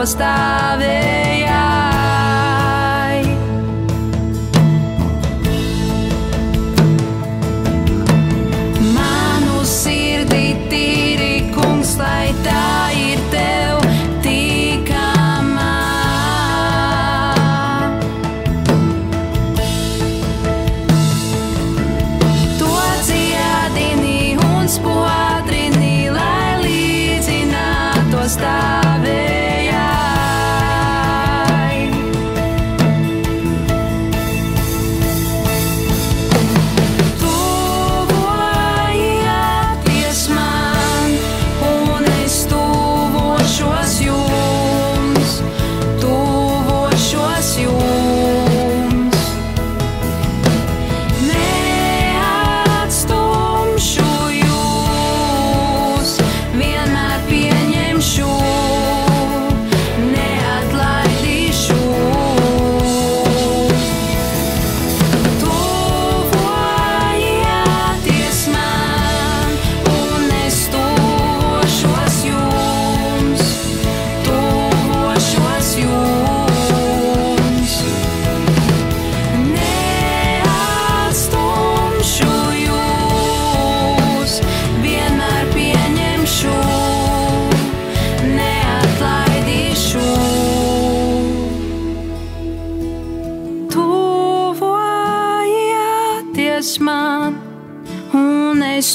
līdzinātu 0.00 1.79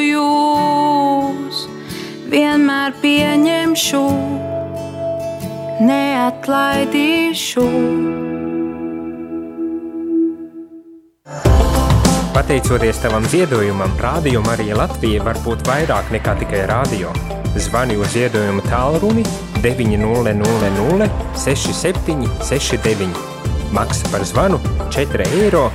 jūs, 0.06 1.56
vienmēr 2.32 2.92
pieņemšu, 3.02 4.04
neatlaidīšu. 5.88 7.68
Pateicoties 12.32 12.96
tavam 12.98 13.24
ziedojumam, 13.28 13.92
Rādio 14.00 14.40
Marija 14.44 14.76
Latvija 14.80 15.22
var 15.24 15.36
būt 15.44 15.68
vairāk 15.68 16.10
nekā 16.16 16.32
tikai 16.40 16.62
rādio. 16.68 17.41
Zvani 17.56 17.96
uz 17.96 18.12
ziedojumu 18.12 18.62
tālruni 18.64 19.24
900 19.62 21.08
67 21.36 22.28
69. 22.40 23.08
Maksa 23.72 24.08
par 24.12 24.24
zvanu 24.24 24.60
4 24.90 25.28
eiro 25.42 25.70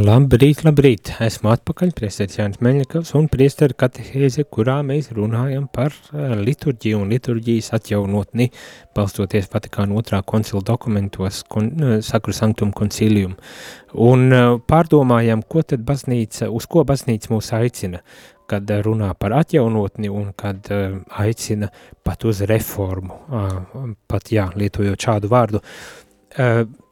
Labrīt, 0.00 0.62
labrīt! 0.64 1.10
Esmu 1.20 1.50
atpakaļ, 1.50 1.90
priesteris 1.92 2.38
Jānis 2.38 2.60
Meļņikovs 2.64 3.10
un 3.18 3.26
priesteri 3.28 3.74
katehēze, 3.76 4.46
kurā 4.48 4.78
mēs 4.86 5.10
runājam 5.12 5.66
par 5.68 5.92
eh, 5.92 6.32
liturģiju 6.40 7.02
un 7.02 7.10
liturģijas 7.12 7.68
atjaunotni, 7.76 8.46
balstoties 8.96 9.50
Vatikāna 9.52 9.98
otrā 10.00 10.22
koncila 10.24 10.62
dokumentos, 10.64 11.42
kon, 11.52 11.68
eh, 11.74 11.94
Sakru 12.06 12.32
Sanctum 12.32 12.72
Concilium. 12.76 13.34
Un 14.00 14.24
eh, 14.32 14.46
pārdomājam, 14.72 15.44
ko 15.44 15.66
tad 15.68 15.84
baznīca, 15.84 16.48
uz 16.48 16.70
ko 16.70 16.86
baznīca 16.88 17.34
mūs 17.34 17.52
aicina, 17.58 18.00
kad 18.48 18.72
runā 18.86 19.10
par 19.20 19.36
atjaunotni 19.42 20.08
un 20.08 20.30
kad 20.38 20.70
aicina 21.20 21.68
pat 22.06 22.24
uz 22.30 22.40
reformu, 22.48 23.20
pat 24.08 24.32
jā, 24.32 24.48
lietojot 24.56 25.10
šādu 25.10 25.30
vārdu. 25.30 25.60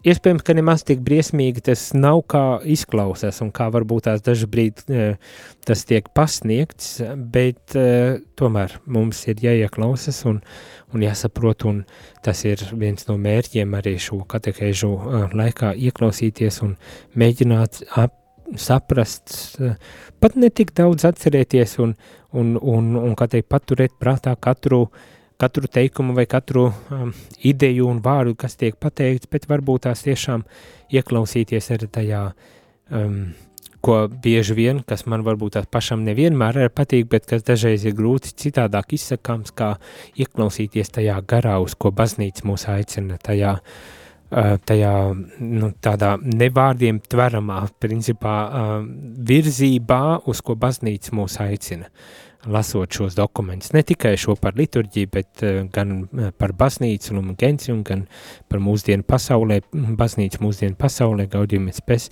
Iespējams, 0.07 0.45
ka 0.47 0.55
nemaz 0.55 0.85
tik 0.87 1.01
briesmīgi 1.03 1.65
tas 1.67 1.89
nav 1.91 2.21
kā 2.31 2.43
izklausās 2.71 3.41
un 3.43 3.49
kā 3.55 3.67
varbūt 3.75 4.05
tās 4.07 4.23
dažbrīd 4.23 4.85
uh, 4.87 5.33
tas 5.67 5.83
tiek 5.89 6.07
pasniegts, 6.15 7.01
bet 7.19 7.75
uh, 7.75 8.21
tomēr 8.39 8.77
mums 8.87 9.25
ir 9.27 9.43
jāieklausas 9.43 10.21
un, 10.31 10.39
un 10.95 11.03
jāsaprot, 11.03 11.67
un 11.67 11.83
tas 12.23 12.45
ir 12.47 12.63
viens 12.79 13.11
no 13.11 13.19
mērķiem 13.19 13.75
arī 13.81 13.97
šo 14.07 14.21
katehēžu 14.31 14.93
uh, 14.95 15.19
laikā 15.35 15.75
ieklausīties 15.91 16.63
un 16.69 16.79
mēģināt 17.19 17.83
ap, 17.99 18.15
saprast, 18.55 19.59
pat 20.23 20.39
ne 20.39 20.49
tik 20.55 20.71
daudz 20.79 21.11
atcerēties 21.11 21.75
un, 21.83 21.99
un, 22.39 22.55
un, 22.55 22.95
un 23.03 23.19
kā 23.19 23.27
teikt, 23.29 23.51
paturēt 23.51 23.99
prātā 23.99 24.39
katru 24.41 24.87
uh, 24.87 25.07
katru 25.39 25.69
teikumu 25.71 26.15
vai 26.15 26.27
katru 26.27 26.69
um, 26.91 27.13
ideju 27.47 27.87
un 27.87 28.01
vārdu, 28.03 28.35
kas 28.39 28.59
tiek 28.59 28.75
pateikts, 28.81 29.31
bet 29.31 29.47
varbūt 29.51 29.87
tās 29.87 30.03
tiešām 30.03 30.43
ieklausīties 30.91 31.71
arī 31.77 31.89
tajā, 31.95 32.23
um, 32.91 33.21
ko 33.85 34.01
bieži 34.11 34.57
vien, 34.59 34.83
kas 34.83 35.07
man 35.07 35.23
varbūt 35.27 35.55
tās 35.55 35.71
pašam 35.71 36.03
nevienmēr 36.09 36.65
ir 36.65 36.75
patīk, 36.75 37.07
bet 37.13 37.31
kas 37.31 37.47
dažreiz 37.47 37.87
ir 37.87 37.95
grūti 37.95 38.35
citādāk 38.35 38.97
izsakāms, 38.99 39.55
kā 39.55 39.77
ieklausīties 40.19 40.91
tajā 40.99 41.21
garā, 41.31 41.61
uz 41.63 41.79
ko 41.79 41.95
baznīca 41.95 42.49
mūs 42.49 42.67
aicina, 42.75 43.23
tajā, 43.23 43.55
uh, 43.63 44.55
tajā 44.67 44.95
nu, 45.39 45.71
tādā 45.79 46.17
nevārdiem 46.19 46.99
tveramā, 47.07 47.63
principā 47.79 48.39
uh, 48.43 48.79
virzībā, 49.31 50.25
uz 50.27 50.43
ko 50.43 50.59
baznīca 50.59 51.15
mūs 51.15 51.39
aicina. 51.47 51.87
Uh, 51.87 52.28
lasot 52.49 52.93
šos 52.95 53.17
dokumentus. 53.17 53.73
Ne 53.73 53.83
tikai 53.87 54.17
šo 54.21 54.37
par 54.41 54.57
liturģiju, 54.59 55.11
bet 55.13 55.43
uh, 55.45 55.61
gan 55.73 56.03
eh, 56.05 56.31
par 56.39 56.55
baznīcu 56.59 57.17
un 57.19 57.35
gencium, 57.39 57.83
gan 57.87 58.07
par 58.49 58.63
mūsdienu 58.65 59.07
pasaulē, 59.09 59.61
baznīcu 59.73 60.43
mūsdienu 60.45 60.79
pasaulē, 60.79 61.29
gaudījumies 61.33 61.85
pēc. 61.87 62.09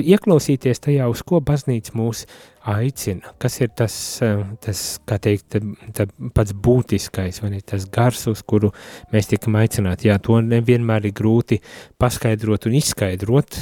Ieklausīties 0.00 0.80
tajā, 0.82 1.06
uz 1.12 1.20
ko 1.28 1.38
baznīca 1.44 1.92
mūs 1.98 2.24
aicina, 2.72 3.34
kas 3.42 3.58
ir 3.60 3.70
tas, 3.76 3.94
uh, 4.24 4.42
tas 4.62 4.82
kā 5.08 5.18
teikt, 5.22 5.58
tā, 5.96 6.06
pats 6.34 6.54
būtiskais, 6.54 7.42
vai 7.42 7.52
ne, 7.56 7.62
tas 7.66 7.86
gars, 7.92 8.24
uz 8.30 8.42
kuru 8.46 8.72
mēs 9.12 9.30
tikam 9.30 9.58
aicināti. 9.60 10.08
Jā, 10.10 10.18
to 10.22 10.40
nevienmēr 10.46 11.10
ir 11.10 11.16
grūti 11.18 11.60
paskaidrot 12.00 12.68
un 12.70 12.78
izskaidrot, 12.78 13.58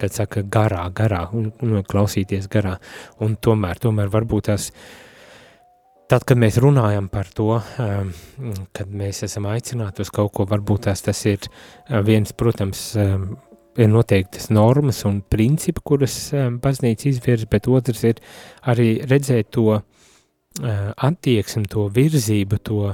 kad 0.00 0.14
saka 0.14 0.44
garā, 0.46 0.84
garā, 0.94 1.26
un, 1.34 1.50
un 1.62 1.82
klausīties 1.86 2.46
garā, 2.50 2.78
un 3.24 3.34
tomēr, 3.42 3.82
tomēr 3.82 4.12
varbūt 4.14 4.50
tās 4.52 4.70
Tad, 6.04 6.26
kad 6.28 6.36
mēs 6.36 6.58
runājam 6.60 7.06
par 7.08 7.30
to, 7.32 7.54
um, 7.80 8.10
kad 8.76 8.90
mēs 8.92 9.22
esam 9.24 9.46
aicināti 9.48 10.04
uz 10.04 10.10
kaut 10.12 10.34
ko, 10.36 10.44
varbūt 10.50 10.84
tās 10.84 11.00
tas 11.06 11.22
ir 11.30 11.40
uh, 11.46 12.02
viens, 12.04 12.34
protams, 12.36 12.82
um, 13.00 13.30
ir 13.80 13.88
noteiktas 13.88 14.50
normas 14.52 15.00
un 15.08 15.22
principi, 15.32 15.80
kuras 15.80 16.18
um, 16.36 16.58
baznīca 16.60 17.08
izvirz, 17.08 17.46
bet 17.48 17.70
otrs 17.72 18.04
ir 18.10 18.20
arī 18.68 18.88
redzēt 19.08 19.48
to 19.56 19.78
uh, 19.78 20.92
attieksmi, 21.08 21.64
to 21.72 21.88
virzību, 21.96 22.60
to, 22.68 22.92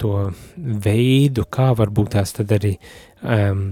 to 0.00 0.14
veidu, 0.56 1.44
kā 1.44 1.70
varbūt 1.76 2.16
tās 2.16 2.32
tad 2.40 2.56
arī 2.56 2.72
um, 3.20 3.66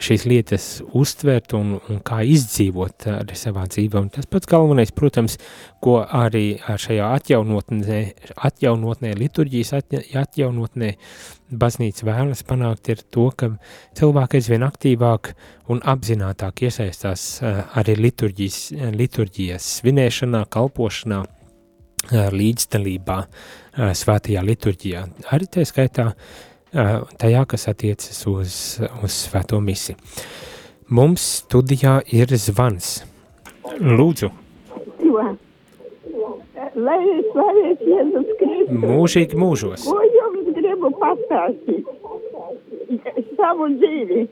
šīs 0.00 0.24
lietas 0.28 0.66
uztvert 0.96 1.54
un, 1.56 1.74
un 1.90 2.00
kā 2.06 2.20
izdzīvot 2.26 3.06
arī 3.12 3.36
savā 3.38 3.66
dzīvē. 3.70 4.00
Un 4.00 4.08
tas 4.14 4.28
pats 4.30 4.48
galvenais, 4.50 4.92
protams, 4.96 5.36
ko 5.84 6.00
arī 6.04 6.60
šajā 6.60 7.10
atjaunotnē, 7.18 8.00
atjaunotnē 8.48 9.12
liturģijas 9.20 9.74
atjaunotnē 10.22 10.92
baznīca 11.60 12.06
vēlas 12.08 12.44
panākt, 12.46 12.92
ir 12.92 13.02
to, 13.12 13.28
ka 13.36 13.52
cilvēki 13.98 14.40
aizvien 14.40 14.64
aktīvāk 14.66 15.34
un 15.70 15.82
apzinātāk 15.92 16.64
iesaistās 16.68 17.26
arī 17.42 17.98
liturģijas, 18.00 18.62
liturģijas 18.96 19.74
svinēšanā, 19.80 20.46
kalpošanā, 20.50 21.24
līdzdalībā 22.10 23.16
svētajā 23.76 24.40
liturģijā. 24.40 25.02
Arī 25.36 25.48
tā 25.52 25.66
skaitā 25.68 26.06
uh, 26.08 26.38
tajā, 26.72 27.44
kas 27.50 27.68
attiecas 27.70 28.26
uz, 28.30 28.56
uz 29.02 29.16
svēto 29.26 29.60
misi. 29.60 29.96
Mums 30.90 31.22
studijā 31.44 32.00
ir 32.10 32.32
zvans. 32.38 33.00
Lūdzu. 33.80 34.30
Jo. 35.04 35.24
Lai 36.80 36.98
slavēts 37.32 37.86
Jēzus 37.86 38.30
Kristus. 38.38 38.76
Mūžīgi 38.82 39.38
mūžos. 39.38 39.86
Ko 39.86 40.02
jums 40.06 40.50
gribu 40.56 40.92
pastāstīt? 41.00 41.86
Savu 43.38 43.70
dzīvi. 43.76 44.26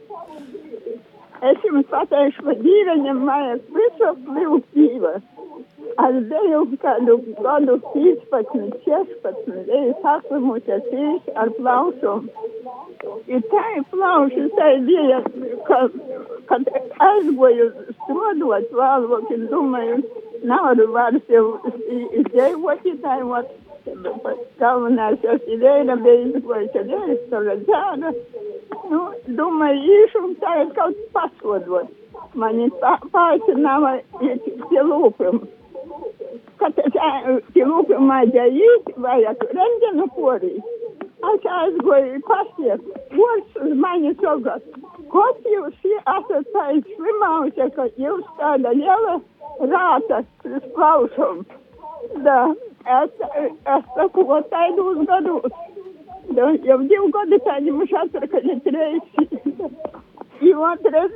Es 1.40 1.58
jums 1.62 1.86
pateikšu, 1.90 2.42
ka 2.42 2.54
dzīveņam 2.58 3.18
vajag 3.28 3.66
visu 3.74 4.08
kļūt 4.26 4.64
dzīves. 4.74 5.26
Es 6.04 6.16
biju 6.30 6.62
kādu 6.82 7.14
gadu 7.38 7.76
15, 7.92 8.74
16, 8.86 9.70
eju 9.78 9.92
saslimusies 10.02 10.88
īsi 10.90 11.34
ar 11.42 11.52
plaušumu. 11.58 12.48
Ir 13.30 13.44
tā 13.52 13.64
ir 13.76 13.86
plauša, 13.92 14.48
tā 14.58 14.72
ir 14.74 14.82
bija, 14.88 15.20
ka, 15.68 15.80
kad 16.50 16.68
aizgoju 17.08 17.70
strodot 18.00 18.74
vēlāk, 18.80 19.30
es 19.38 19.46
domāju, 19.52 20.02
naudu 20.42 20.88
vairs 20.94 21.34
jau 21.34 21.46
izdzīvot, 22.18 22.86
tā 23.04 23.20
ir 23.22 23.30
galvenais, 24.58 25.18
jau 25.22 25.36
ir 25.36 25.60
viena 25.62 25.96
bija 26.04 26.26
izgojusi 26.30 26.84
vēstule, 26.90 27.58
tāda. 27.68 28.14
Nu, 28.88 29.04
domāju, 29.38 30.00
īšu 30.00 30.24
un 30.24 30.34
tā 30.42 30.56
ir 30.62 30.74
kaut 30.78 30.98
pasodot. 31.14 31.94
Mani 32.34 32.68
pāicināja 33.12 33.98
pie 34.18 34.82
lūpuma 34.84 35.46
kad 36.58 36.74
tie 37.54 37.66
lūgumā 37.66 38.18
ģējīt, 38.34 38.92
vajag 39.02 39.44
rentgenu 39.54 40.08
porīt. 40.16 40.74
Es 41.28 41.46
aizgoju 41.58 42.20
pasiet, 42.28 42.84
vārds 43.14 43.58
uz 43.62 43.72
mani 43.82 44.12
tagad. 44.22 44.64
Kot 45.12 45.46
jūs 45.50 45.86
esat 45.98 46.50
tā 46.54 46.66
slimausie, 46.84 47.68
ka 47.74 47.88
jūs 47.98 48.26
tāda 48.38 48.74
liela 48.76 49.16
rāta 49.72 50.22
uz 50.46 50.68
klausumu. 50.76 51.46
Da, 52.26 52.38
es, 52.84 53.10
es 53.76 53.84
saku, 53.94 54.24
ko 54.24 54.42
taidos 54.52 55.06
gados. 55.06 55.52
Da, 56.36 56.50
jau 56.68 56.78
divu 56.90 57.08
gadu 57.14 57.38
taņemuši 57.46 57.96
atpakaļ 58.02 58.48
reizes. 58.74 59.68
I 60.38 60.52
otrais, 60.54 61.14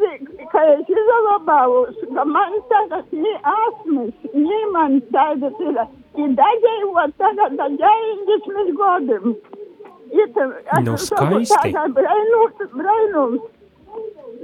ka 0.50 0.62
es 0.72 0.88
izlabavos, 0.90 1.98
ka 2.14 2.24
man 2.26 2.54
tagad 2.70 3.12
ni 3.12 3.34
asmas, 3.52 4.14
ni 4.34 4.60
man 4.72 4.98
tagad 5.14 5.60
ir, 5.62 5.78
i 6.18 6.28
daļai, 6.40 6.78
o 6.90 7.04
tagad 7.20 7.54
da 7.60 7.68
90 7.76 8.72
gadiem. 8.80 9.36
Ir 10.12 10.32
tā, 10.34 10.48
Nu, 10.84 10.96
skaisti. 11.00 11.54
Tā 11.54 11.70
kā 11.76 11.84
brainums, 11.96 12.72
brainums. 12.74 13.46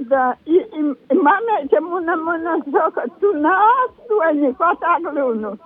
Da, 0.09 0.29
i, 0.47 0.61
i, 0.79 0.85
mamēķa 1.27 1.81
muna, 1.83 2.15
muna 2.23 2.55
saka, 2.71 3.03
tu 3.19 3.33
nāstoņi 3.43 4.53
kaut 4.61 4.85
aglūnu. 4.95 5.57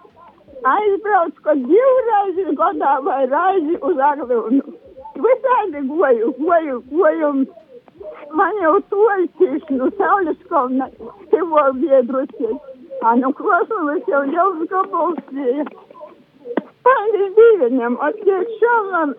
Aizbrauc, 0.63 1.39
ka 1.43 1.53
divreiz 1.59 2.37
gadā 2.59 2.93
vai 3.03 3.23
reizi 3.27 3.75
uz 3.89 3.97
aglūnu. 4.09 4.75
Visādi 5.25 5.81
goju, 5.89 6.29
goju, 6.39 6.77
goju. 6.91 7.31
Man 8.37 8.59
jau 8.61 8.75
toļķis, 8.91 9.65
nu, 9.77 9.89
saules 9.97 10.39
kalna, 10.51 10.87
stivo 11.25 11.65
biedrusies. 11.81 12.55
A, 13.03 13.15
nu, 13.19 13.33
krosnulis 13.35 14.07
jau 14.07 14.23
jau 14.31 14.47
gabals 14.71 15.19
bija. 15.31 15.67
Paldies 16.83 17.35
Dievam, 17.35 17.99
attiek 18.07 18.55
šalam, 18.61 19.13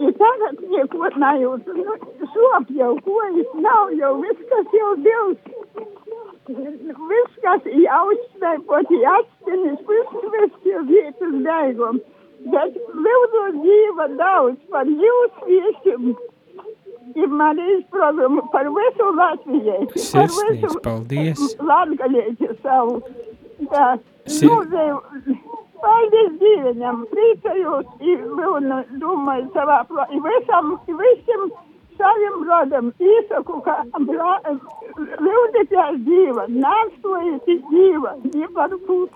ja 0.00 0.12
tagad 0.20 0.60
neko 0.74 1.10
nejūtu. 1.24 1.76
Nu, 1.88 1.96
šop 2.36 2.70
jau, 2.76 2.92
ko 3.08 3.18
es 3.30 3.58
nav 3.64 3.96
jau, 3.96 4.14
viss, 4.20 4.46
kas 4.52 4.76
jau 4.76 4.94
Dievs. 5.08 5.52
Viss, 6.48 7.34
kas 7.44 7.66
jāuzsveipot, 7.70 8.90
jāatstinis, 8.90 9.78
viss, 9.86 10.16
viss 10.34 10.66
jau 10.66 10.82
vietas 10.88 11.36
beigum. 11.46 12.00
Bet 12.50 12.74
lūdzu 13.06 13.42
dzīva 13.60 14.08
daudz 14.18 14.58
par 14.72 14.86
jūsu 14.90 15.46
viesiem. 15.46 16.08
Ir 17.14 17.28
Marijas 17.28 17.84
programma 17.90 18.42
par 18.52 18.66
visu 18.74 19.08
Latvijai. 19.18 19.86
Sirsnīgs 19.94 20.76
paldies. 20.82 21.42
Latgalieši 21.60 22.50
savu. 22.62 22.98
Tā, 23.70 23.98
Si- 24.26 24.46
mūzēju, 24.46 24.98
paldies 25.82 26.32
Dievam, 26.42 27.04
priecājos, 27.12 27.86
ir 28.00 28.24
un 28.48 28.72
domāju 29.02 29.48
savā 29.54 29.78
visam, 30.26 30.78
visam 30.86 31.50
saviem 32.00 32.42
rodam 32.48 32.90
īsaku, 33.00 33.60
ka 33.66 33.78
ļaudīties 35.26 36.02
dzīva, 36.06 36.46
nāstojies 36.64 37.40
dzīva, 37.46 38.16
nevar 38.34 38.76
būt. 38.88 39.10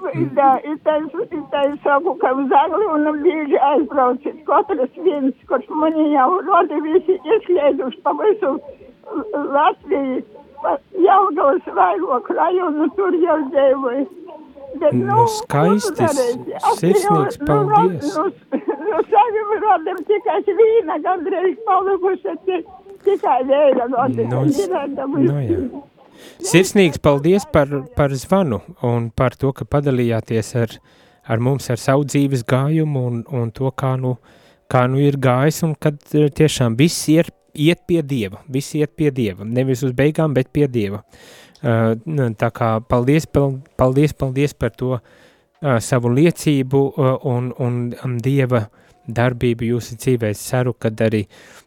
Tā, 0.00 0.50
ir 0.64 0.78
tā, 0.80 0.94
ir 1.04 1.42
tā, 1.52 1.62
saku, 1.84 2.14
ka 2.22 2.30
uz 2.32 2.52
Agli 2.56 2.86
un 2.88 3.08
bieži 3.20 3.58
aizbrauciet, 3.70 4.38
katrs 4.48 4.94
viens, 5.04 5.34
kurš 5.50 5.66
mani 5.82 6.06
jau 6.14 6.30
rodi 6.46 6.80
visi 6.86 7.18
izslēduši 7.34 8.00
pa 8.06 8.14
visu 8.22 8.54
Latviju, 9.56 10.22
pa 10.62 10.78
Jelgavas 11.04 11.68
vairoku 11.76 12.38
rajonu, 12.38 12.88
tur 12.96 13.18
jau 13.26 13.38
dzīvoju. 13.50 14.06
Bet, 14.80 14.94
Nu, 14.94 15.24
skaisti, 15.34 16.06
sirsnīgs 16.78 17.40
paldies. 17.42 18.14
Nu, 18.14 18.24
nu, 18.30 18.79
saviem 19.12 19.54
rodam 19.64 19.98
tikai 20.08 20.40
vīna, 20.60 20.96
gandrīz 21.04 21.56
palikuši 21.66 22.34
ti- 22.46 22.64
tikai 23.06 23.38
vēja 23.48 23.86
rodi. 23.92 24.26
Nu, 24.28 24.44
s- 24.48 24.68
nu 25.06 25.40
jā. 25.46 25.82
Sirsnīgs 26.44 26.98
paldies 27.00 27.46
par, 27.52 27.68
par 27.96 28.12
zvanu 28.12 28.60
un 28.84 29.10
par 29.10 29.34
to, 29.40 29.52
ka 29.56 29.64
padalījāties 29.64 30.54
ar, 30.62 30.74
ar 31.28 31.38
mums 31.40 31.70
ar 31.72 31.76
savu 31.80 32.04
dzīves 32.04 32.44
gājumu 32.44 33.04
un, 33.10 33.22
un 33.32 33.50
to, 33.56 33.70
kā 33.72 33.94
nu, 34.00 34.16
kā 34.70 34.86
nu 34.90 35.00
ir 35.00 35.16
gājis 35.16 35.62
un 35.66 35.74
kad 35.80 35.96
eh, 36.14 36.28
tiešām 36.28 36.76
viss 36.76 37.08
ir 37.08 37.30
iet 37.54 37.86
pie 37.88 38.02
Dieva, 38.02 38.42
viss 38.48 38.74
iet 38.78 38.92
pie 38.96 39.10
Dieva, 39.10 39.44
nevis 39.44 39.82
uz 39.82 39.92
beigām, 39.96 40.34
bet 40.36 40.52
pie 40.52 40.68
Dieva. 40.70 41.02
Uh, 41.60 41.92
tā 42.40 42.48
kā 42.56 42.68
paldies, 42.88 43.26
pal- 43.28 43.58
paldies, 43.76 44.14
paldies 44.16 44.54
par 44.56 44.70
to 44.72 44.94
uh, 44.96 45.00
savu 45.84 46.08
liecību 46.08 46.80
uh, 46.96 47.18
un, 47.28 47.50
un 48.04 48.14
Dieva 48.24 48.62
darbību 49.16 49.72
jūsu 49.72 49.98
dzīvē. 50.00 50.32
Es 50.34 50.42
ceru, 50.50 50.74
ka 50.74 50.92
arī 51.06 51.24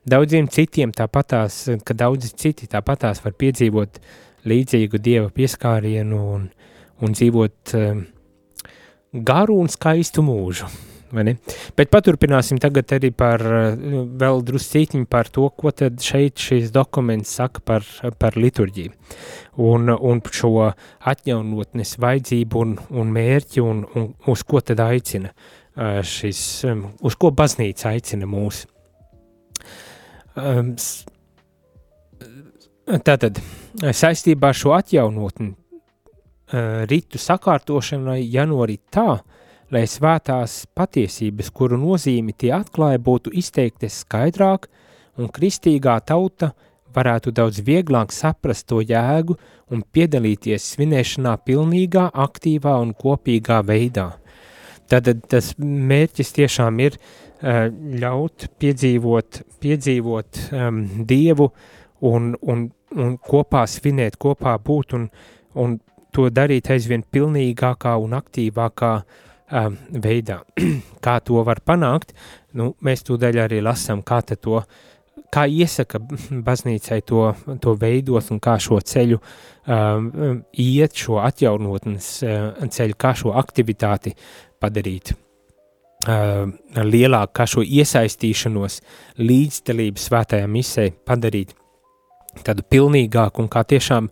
daudziem 0.10 0.48
citiem 0.52 0.94
tāpatās, 0.96 1.66
ka 1.86 1.96
daudzi 1.98 2.34
citi 2.36 2.70
tāpatās 2.72 3.24
var 3.24 3.36
piedzīvot 3.40 4.00
līdzīgu 4.50 5.00
Dieva 5.00 5.30
pieskārienu 5.34 6.24
un, 6.36 6.50
un 7.04 7.14
dzīvot 7.16 7.76
um, 7.80 8.02
garu 9.14 9.62
un 9.64 9.72
skaistu 9.72 10.26
mūžu. 10.26 10.72
Bet 11.14 11.92
paturpināsim 11.94 12.58
tagad 12.58 12.90
arī 12.96 13.12
par 13.14 13.44
uh, 13.46 13.76
vēl 14.18 14.42
druscītiņu 14.48 15.06
par 15.06 15.30
to, 15.30 15.46
ko 15.54 15.70
tad 15.70 16.02
šeit 16.02 16.42
šis 16.42 16.72
dokuments 16.74 17.36
saka 17.38 17.62
par, 17.62 17.86
par 18.18 18.34
liturģiju 18.34 18.96
un, 19.62 19.94
un 19.94 20.24
šo 20.34 20.72
atjaunotnes 21.14 22.00
vajadzību 22.02 22.64
un, 22.66 22.78
un 22.90 23.14
mērķi 23.14 23.62
un, 23.62 23.84
un 23.94 24.10
uz 24.34 24.42
ko 24.42 24.64
tad 24.66 24.82
aicina 24.82 25.30
uh, 25.30 25.63
šis, 25.76 26.40
um, 26.70 26.86
uz 27.02 27.18
ko 27.18 27.32
baznīca 27.34 27.94
aicina 27.96 28.30
mūs. 28.30 28.66
Um, 30.38 30.76
Tātad, 32.84 33.38
saistībā 33.80 34.50
ar 34.52 34.58
šo 34.60 34.74
atjaunotni 34.76 35.54
ritu 36.92 37.20
sakārtošanai 37.22 38.20
jānorit 38.28 38.82
tā, 38.92 39.22
lai 39.74 39.86
svētās 39.90 40.66
patiesības, 40.76 41.50
kuru 41.56 41.80
nozīmi 41.80 42.36
tie 42.38 42.52
atklāja, 42.58 43.00
būtu 43.00 43.32
izteiktas 43.40 44.02
skaidrāk, 44.04 44.68
un 45.18 45.32
kristīgā 45.34 45.96
tauta 46.06 46.52
varētu 46.94 47.32
daudz 47.34 47.62
vieglāk 47.66 48.12
saprast 48.14 48.68
to 48.70 48.82
jēgu 48.84 49.38
un 49.72 49.82
piedalīties 49.82 50.74
svinēšanā 50.76 51.38
pilnīgā, 51.48 52.10
aktīvā 52.14 52.76
un 52.84 52.94
kopīgā 52.94 53.64
veidā. 53.66 54.12
Tad 54.92 55.10
tas 55.32 55.54
mērķis 55.60 56.34
tiešām 56.36 56.80
ir 56.84 56.98
uh, 56.98 57.70
ļaut 58.04 58.50
piedzīvot, 58.60 59.42
piedzīvot 59.64 60.42
um, 60.52 60.84
Dievu 61.08 61.50
un, 62.10 62.34
un, 62.42 62.68
un 62.98 63.18
kopā 63.18 63.66
svinēt, 63.70 64.20
kopā 64.22 64.58
būt 64.64 64.98
un, 65.00 65.10
un 65.60 65.78
to 66.14 66.30
darīt 66.30 66.70
aizvien 66.74 67.04
pilnīgākā 67.04 67.96
un 68.02 68.16
aktīvākā 68.20 68.94
um, 69.00 69.78
veidā. 70.04 70.42
kā 71.06 71.20
to 71.26 71.44
var 71.46 71.64
panākt, 71.66 72.14
nu, 72.58 72.74
mēs 72.84 73.06
tūdaļ 73.08 73.46
arī 73.46 73.62
lasām, 73.66 74.04
kā 74.06 74.22
to, 74.36 74.62
kā 75.34 75.46
iesaka 75.50 76.02
baznīcai 76.46 77.02
to, 77.10 77.26
to 77.62 77.76
veidot 77.80 78.32
un 78.34 78.42
kā 78.44 78.58
šo 78.62 78.80
ceļu 78.80 79.20
um, 79.20 80.10
iet, 80.52 80.98
šo 80.98 81.20
atjaunotnes 81.24 82.10
uh, 82.28 82.66
ceļu, 82.70 82.98
kā 83.00 83.14
šo 83.18 83.34
aktivitāti 83.42 84.14
padarīt 84.64 85.14
uh, 85.14 86.48
lielāku, 86.80 87.34
kā 87.36 87.48
šo 87.50 87.66
iesaistīšanos 87.66 88.80
līdzdalību 89.20 90.02
svētajā 90.02 90.48
misē 90.50 90.90
padarīt 91.08 91.54
tādu 92.42 92.66
pilnīgāku 92.66 93.44
un 93.44 93.52
kā 93.52 93.62
tiešām 93.68 94.10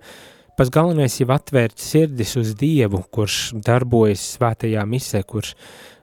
pats 0.58 0.74
galvenais 0.74 1.16
ir 1.24 1.32
atvērt 1.34 1.80
sirdis 1.82 2.36
uz 2.38 2.54
Dievu, 2.60 3.02
kurš 3.10 3.56
darbojas 3.66 4.28
svētajā 4.36 4.84
misē, 4.86 5.24
kurš 5.26 5.56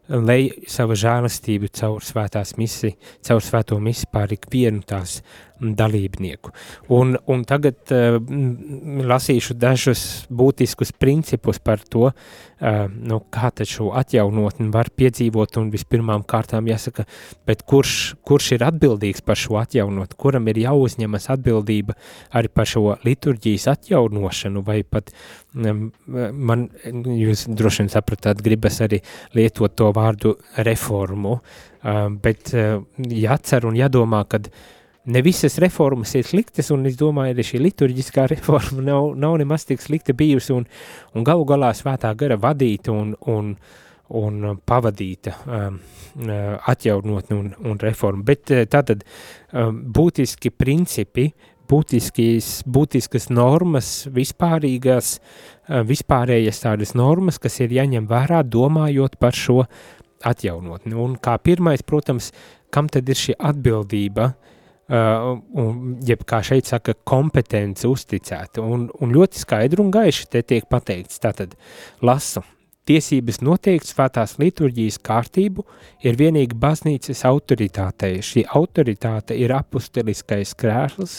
lej 0.09 0.51
savu 0.71 0.97
žēlastību 0.99 1.69
caur 1.77 2.05
svētās 2.05 2.57
misi, 2.59 2.95
caur 3.25 3.45
svēto 3.45 3.79
misi 3.83 4.09
pār 4.11 4.33
ikvienu 4.35 4.83
tās 4.89 5.21
dalībnieku. 5.61 6.53
Un, 6.95 7.17
un 7.27 7.45
tagad 7.49 7.93
uh, 7.95 8.19
lasīšu 9.09 9.57
dažus 9.59 10.05
būtiskus 10.31 10.93
principus 10.95 11.59
par 11.63 11.83
to, 11.83 12.11
uh, 12.11 12.87
nu, 12.89 13.21
kā 13.33 13.51
šo 13.67 13.91
atjaunotni 13.97 14.69
var 14.75 14.91
piedzīvot, 14.95 15.59
un 15.61 15.71
vispirmām 15.73 16.25
kārtām 16.29 16.69
jāsaka, 16.71 17.07
kurš, 17.67 17.95
kurš 18.27 18.53
ir 18.57 18.65
atbildīgs 18.67 19.25
par 19.27 19.39
šo 19.39 19.59
atjaunot, 19.63 20.15
kuram 20.19 20.49
ir 20.51 20.63
jāuzņemas 20.65 21.29
atbildība 21.35 21.97
arī 22.39 22.53
par 22.53 22.69
šo 22.69 22.97
liturģijas 23.07 23.69
atjaunošanu, 23.75 24.63
vai 24.67 24.83
pat 24.83 25.13
um, 25.55 25.89
man, 26.07 26.69
jūs 26.87 27.47
droši 27.49 27.85
vien 27.85 27.93
sapratāt, 27.93 28.43
gribas 28.45 28.81
arī 28.85 29.03
lietot 29.37 29.75
to 29.79 29.93
vārdu 29.97 30.37
reformu, 30.67 31.39
uh, 31.39 32.09
bet 32.23 32.55
uh, 32.55 32.83
jācer 32.99 33.69
un 33.69 33.79
jādomā, 33.79 34.25
kad 34.29 34.51
ne 35.09 35.23
visas 35.25 35.59
reformas 35.59 36.15
ir 36.19 36.27
sliktas, 36.29 36.71
un 36.75 36.87
es 36.89 36.97
domāju, 37.01 37.35
arī 37.35 37.47
šī 37.47 37.61
liturģiskā 37.65 38.29
reforma 38.35 38.85
nav, 38.85 39.13
nav 39.17 39.37
nemaz 39.41 39.67
tik 39.69 39.83
slikta 39.83 40.15
bijusi, 40.17 40.55
un, 40.57 40.67
un 41.17 41.27
galu 41.27 41.47
galā 41.49 41.73
svētā 41.77 42.13
gara 42.19 42.39
vadīta 42.41 42.93
un, 42.93 43.15
un, 43.33 43.53
un 44.21 44.49
pavadīta 44.69 45.37
um, 45.45 45.79
atjaunotni 46.73 47.37
un, 47.37 47.53
un 47.71 47.79
reforma. 47.83 48.25
Bet 48.27 48.53
tātad 48.73 49.05
um, 49.05 49.85
būtiski 49.97 50.53
principi, 50.53 51.29
būtiskīs, 51.69 52.63
būtiskas 52.69 53.29
normas, 53.33 53.93
vispārīgās, 54.13 55.15
uh, 55.19 55.81
vispārējas 55.89 56.65
tādas 56.65 56.95
normas, 56.97 57.41
kas 57.41 57.61
ir 57.65 57.73
jāņem 57.77 58.09
vērā, 58.09 58.43
domājot 58.45 59.17
par 59.21 59.37
šo 59.37 59.63
atjaunotni. 60.27 60.97
Un 60.99 61.17
kā 61.23 61.37
pirmais, 61.41 61.85
protams, 61.87 62.33
kam 62.75 62.89
tad 62.93 63.09
ir 63.09 63.17
šī 63.17 63.37
atbildība, 63.51 64.33
Uh, 64.89 65.35
un, 65.53 65.99
jeb 66.01 66.23
kā 66.25 66.39
šeit 66.41 66.65
saka, 66.71 66.95
kompetence 67.05 67.85
uzticēta. 67.85 68.63
Un, 68.65 68.87
un 69.05 69.11
ļoti 69.13 69.43
skaidri 69.43 69.83
un 69.85 69.91
gaiši 69.93 70.31
te 70.33 70.41
tiek 70.41 70.65
pateikts, 70.65 71.21
tātad 71.21 71.59
lasu. 72.01 72.41
tiesības 72.89 73.43
noteikt 73.45 73.85
svētās 73.85 74.39
liturģijas 74.41 74.97
kārtību 75.05 75.67
ir 76.09 76.17
vienīgi 76.17 76.57
baznīcas 76.57 77.21
autoritātei. 77.29 78.23
Šī 78.25 78.47
autoritāte 78.49 79.37
ir 79.37 79.53
apusteliskais 79.53 80.55
krēsls 80.57 81.19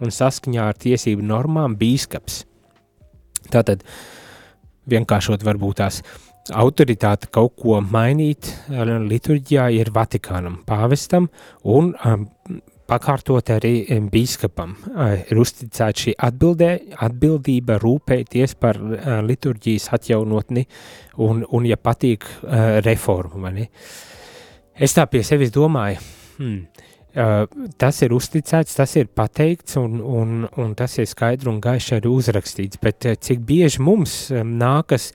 un 0.00 0.08
saskaņā 0.08 0.70
ar 0.72 0.80
tiesību 0.80 1.20
normām 1.20 1.76
bīskaps. 1.76 2.46
Tātad, 3.52 3.84
vienkāršot 4.88 5.44
varbūt 5.44 5.82
tās 5.82 6.00
autoritāte 6.56 7.28
kaut 7.28 7.52
ko 7.60 7.82
mainīt 7.84 8.48
liturģijā 8.70 9.68
ir 9.76 9.92
Vatikānam, 9.92 10.62
pāvestam 10.64 11.28
un 11.68 11.92
um, 12.00 12.26
pakārtot 12.90 13.52
arī 13.54 13.74
bīskapam. 14.10 14.74
Ir 15.30 15.40
uzticēta 15.40 16.04
šī 16.04 16.14
atbildē, 16.28 16.70
atbildība 17.06 17.78
rūpēties 17.82 18.56
par 18.60 18.80
uh, 18.82 19.18
liturģijas 19.26 19.90
atjaunotni 19.96 20.66
un, 21.22 21.44
un 21.46 21.68
ja 21.68 21.78
patīk, 21.78 22.26
uh, 22.26 22.78
reformu. 22.84 23.44
Mani. 23.46 23.66
Es 24.74 24.96
tā 24.96 25.06
pie 25.10 25.22
sevis 25.26 25.52
domāju, 25.54 26.00
hmm, 26.38 26.86
tas 27.80 27.96
ir 28.04 28.14
uzticēts, 28.14 28.76
tas 28.78 28.92
ir 28.96 29.08
pateikts 29.14 29.76
un, 29.80 29.98
un, 30.00 30.44
un 30.62 30.74
tas 30.78 30.94
ir 31.02 31.08
skaidri 31.10 31.50
un 31.50 31.58
gaiši 31.60 31.96
arī 31.98 32.12
uzrakstīts, 32.12 32.78
bet 32.82 33.08
cik 33.26 33.42
bieži 33.46 33.82
mums 33.82 34.14
um, 34.30 34.54
nākas 34.60 35.10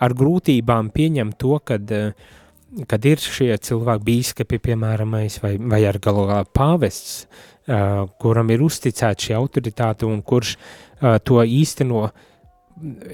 ar 0.00 0.14
grūtībām 0.16 0.92
pieņemt 0.92 1.38
to, 1.40 1.56
kad 1.64 1.96
uh, 1.96 2.12
kad 2.90 3.06
ir 3.08 3.20
šie 3.22 3.50
cilvēki, 3.58 4.06
bīskapi, 4.06 4.60
piemēram, 4.62 5.16
vai, 5.42 5.54
vai 5.58 5.84
ar 5.88 5.98
galu 6.02 6.26
galā 6.28 6.42
pāvests, 6.46 7.24
uh, 7.24 8.06
kuram 8.22 8.50
ir 8.54 8.62
uzticēta 8.66 9.26
šī 9.26 9.36
autoritāte 9.38 10.08
un 10.08 10.22
kurš 10.26 10.56
uh, 10.56 11.18
to 11.24 11.42
īsteno, 11.42 12.08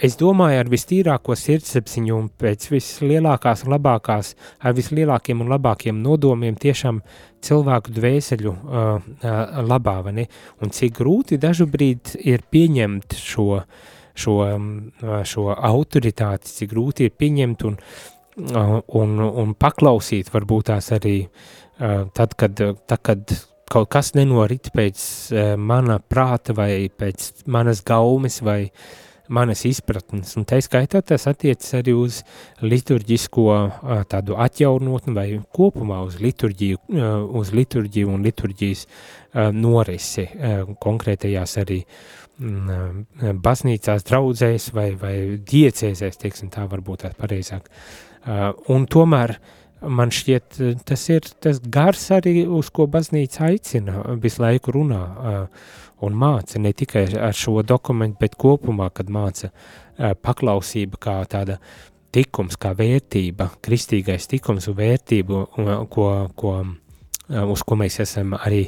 es 0.04 0.14
domāju, 0.20 0.60
ar 0.60 0.68
vistīrāko 0.70 1.34
sirdsapziņu 1.38 2.14
un 2.14 2.28
pēc 2.38 2.68
vislielākās 2.70 3.64
un 3.66 3.74
labākās, 3.74 4.34
ar 4.62 4.76
vislielākiem 4.76 5.40
un 5.42 5.50
labākiem 5.50 5.98
nodomiem 6.04 6.58
tiešām 6.60 7.00
cilvēku 7.46 7.94
dvēseļu 7.96 8.52
uh, 8.52 8.82
uh, 9.00 9.60
labā, 9.66 10.00
vai 10.06 10.18
ne? 10.20 10.26
Un 10.62 10.74
cik 10.74 11.00
grūti 11.00 11.40
dažu 11.40 11.66
brīdi 11.70 12.20
ir 12.28 12.44
pieņemt 12.52 13.16
šo, 13.18 13.62
šo, 14.16 14.36
šo 15.26 15.48
autoritāti, 15.54 16.52
cik 16.60 16.70
grūti 16.74 17.08
ir 17.08 17.16
pieņemt 17.16 17.66
un 17.66 17.80
uh, 17.80 18.12
un, 18.36 19.18
un 19.20 19.54
paklausīt 19.58 20.30
varbūt 20.32 20.70
tās 20.70 20.92
arī 20.96 21.18
tad, 21.78 22.36
kad, 22.36 22.60
tad, 22.86 23.00
kad 23.02 23.36
kaut 23.70 23.90
kas 23.92 24.12
nenorit 24.16 24.70
pēc 24.74 25.02
mana 25.58 25.98
prāta 25.98 26.54
vai 26.56 26.86
pēc 26.92 27.48
manas 27.50 27.82
gaumes 27.86 28.40
vai 28.44 28.70
manas 29.26 29.64
izpratnes, 29.66 30.36
un 30.38 30.44
tā 30.46 30.60
skaitā 30.62 31.00
tas 31.02 31.24
attiecas 31.26 31.72
arī 31.74 31.96
uz 31.98 32.20
liturģisko 32.62 33.46
tādu 34.12 34.36
atjaunotni 34.38 35.14
vai 35.16 35.26
kopumā 35.56 35.98
uz 36.06 36.20
liturģiju, 36.22 36.78
uz 37.34 37.50
liturģiju 37.56 38.12
un 38.12 38.22
liturģijas 38.22 38.86
norisi 39.56 40.28
konkrētajās 40.78 41.58
arī 41.64 41.82
baznīcās 42.38 44.06
draudzēs 44.06 44.70
vai, 44.76 44.90
vai 45.00 45.16
diecēzēs, 45.42 46.20
teiksim 46.22 46.52
tā 46.54 46.68
varbūt 46.70 47.06
tās 47.06 47.16
pareizāk. 47.18 47.66
Uh, 47.66 47.72
Uh, 47.72 48.05
un 48.26 48.86
tomēr 48.90 49.36
man 49.86 50.10
šķiet, 50.10 50.60
tas 50.88 51.02
ir 51.12 51.26
tas 51.42 51.60
gars 51.60 52.08
arī, 52.16 52.46
uz 52.48 52.70
ko 52.74 52.88
baznīca 52.90 53.50
aicina 53.50 54.00
visu 54.22 54.42
laiku 54.42 54.72
runā 54.74 55.02
uh, 55.02 55.66
un 56.04 56.16
māca, 56.16 56.60
ne 56.60 56.72
tikai 56.76 57.06
ar 57.20 57.36
šo 57.36 57.62
dokumentu, 57.66 58.18
bet 58.20 58.36
kopumā, 58.40 58.88
kad 58.94 59.10
māca 59.12 59.52
paklausība 59.96 61.00
kā 61.00 61.16
tāda 61.30 61.60
tikums, 62.16 62.56
kā 62.60 62.72
vērtība, 62.76 63.50
kristīgais 63.64 64.28
tikums 64.30 64.68
un 64.70 64.76
vērtību, 64.78 65.42
ko, 65.92 66.08
ko, 66.36 66.54
uz 67.46 67.64
ko 67.66 67.78
mēs 67.80 68.00
esam 68.04 68.36
arī 68.38 68.66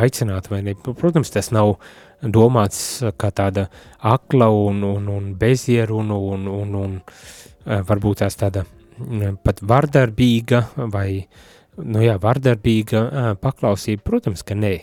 aicināti, 0.00 0.52
vai 0.52 0.62
ne? 0.66 0.76
Protams, 0.76 1.32
tas 1.32 1.52
nav 1.56 1.76
domāts 2.20 3.00
kā 3.20 3.30
tāda 3.32 3.68
akla 4.04 4.50
un, 4.52 4.82
un, 4.84 5.08
un 5.08 5.30
bezierunu 5.40 6.20
un, 6.34 6.48
un, 6.48 6.74
un, 6.74 7.00
un 7.66 7.80
varbūt 7.88 8.24
tās 8.24 8.36
tāda 8.40 8.66
pat 9.44 9.62
vardarbīga 9.62 10.64
vai, 10.92 11.24
nu 11.80 12.02
jā, 12.04 12.16
vardarbīga 12.20 13.36
paklausība, 13.42 14.04
protams, 14.06 14.44
ka 14.46 14.56
nē, 14.58 14.74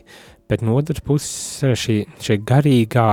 bet 0.49 0.63
no 0.65 0.77
otras 0.79 1.03
puses 1.05 1.79
šī, 1.81 1.99
šī 2.23 2.39
garīgā, 2.47 3.09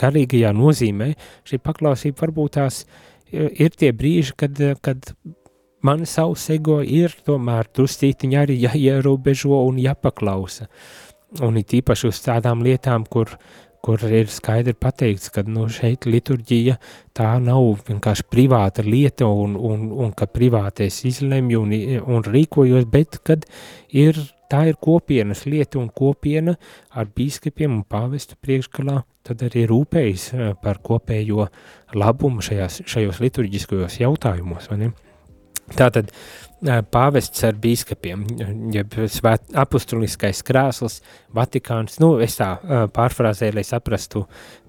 garīgajā 0.00 0.52
nozīmē 0.56 1.12
šī 1.48 1.60
paklausība 1.64 2.26
varbūt 2.26 2.56
tās 2.58 2.84
ir 3.32 3.74
tie 3.74 3.92
brīži, 3.96 4.34
kad, 4.38 4.60
kad 4.84 5.10
man 5.84 6.06
savs 6.08 6.48
ego 6.54 6.80
ir 6.82 7.14
tomēr 7.26 7.68
druscītiņi 7.74 8.38
arī 8.38 8.58
jāierobežo 8.64 9.62
un 9.66 9.80
jāpaklausa. 9.82 10.68
Un 11.42 11.58
it 11.60 11.74
īpaši 11.74 12.08
uz 12.08 12.20
tādām 12.22 12.62
lietām, 12.64 13.04
kur, 13.10 13.34
kur 13.84 14.02
ir 14.08 14.30
skaidri 14.32 14.74
pateikts, 14.78 15.30
ka 15.34 15.44
nu, 15.46 15.66
šeit 15.72 16.06
liturģija 16.08 16.76
tā 17.16 17.32
nav 17.42 17.82
vienkārši 17.88 18.26
privāta 18.30 18.84
lieta 18.86 19.28
un, 19.28 19.56
un, 19.56 19.88
un 20.04 20.14
ka 20.16 20.28
privātais 20.30 21.02
izlemj 21.08 21.58
un, 21.60 21.74
un 22.04 22.26
rīkojos, 22.26 22.88
bet 22.92 23.20
kad 23.26 23.46
ir, 23.90 24.18
tā 24.50 24.66
ir 24.70 24.78
kopienas 24.82 25.46
lieta 25.46 25.80
un 25.80 25.88
kopiena 25.90 26.56
ar 26.90 27.10
bīskapiem 27.16 27.80
un 27.80 27.84
pāvestu 27.88 28.38
priekšgalā, 28.42 29.00
tad 29.26 29.42
arī 29.48 29.66
rūpējas 29.70 30.28
eh, 30.34 30.54
par 30.62 30.82
kopējo 30.84 31.48
labumu 31.96 32.44
šajās, 32.44 32.84
šajos 32.86 33.20
liturģiskajos 33.24 34.00
jautājumos. 34.04 34.70
Tātad 35.74 36.12
pāvests 36.94 37.42
ar 37.46 37.56
bīskapiem, 37.60 38.22
jeb 38.74 38.94
svēt, 39.12 39.50
apustuliskais 39.58 40.42
krēsls, 40.46 41.00
Vatikāns, 41.36 41.98
nu, 42.02 42.14
es 42.22 42.38
tā 42.38 42.54
pārfrāzēju, 42.94 43.56
lai 43.58 43.64
saprastu, 43.66 44.24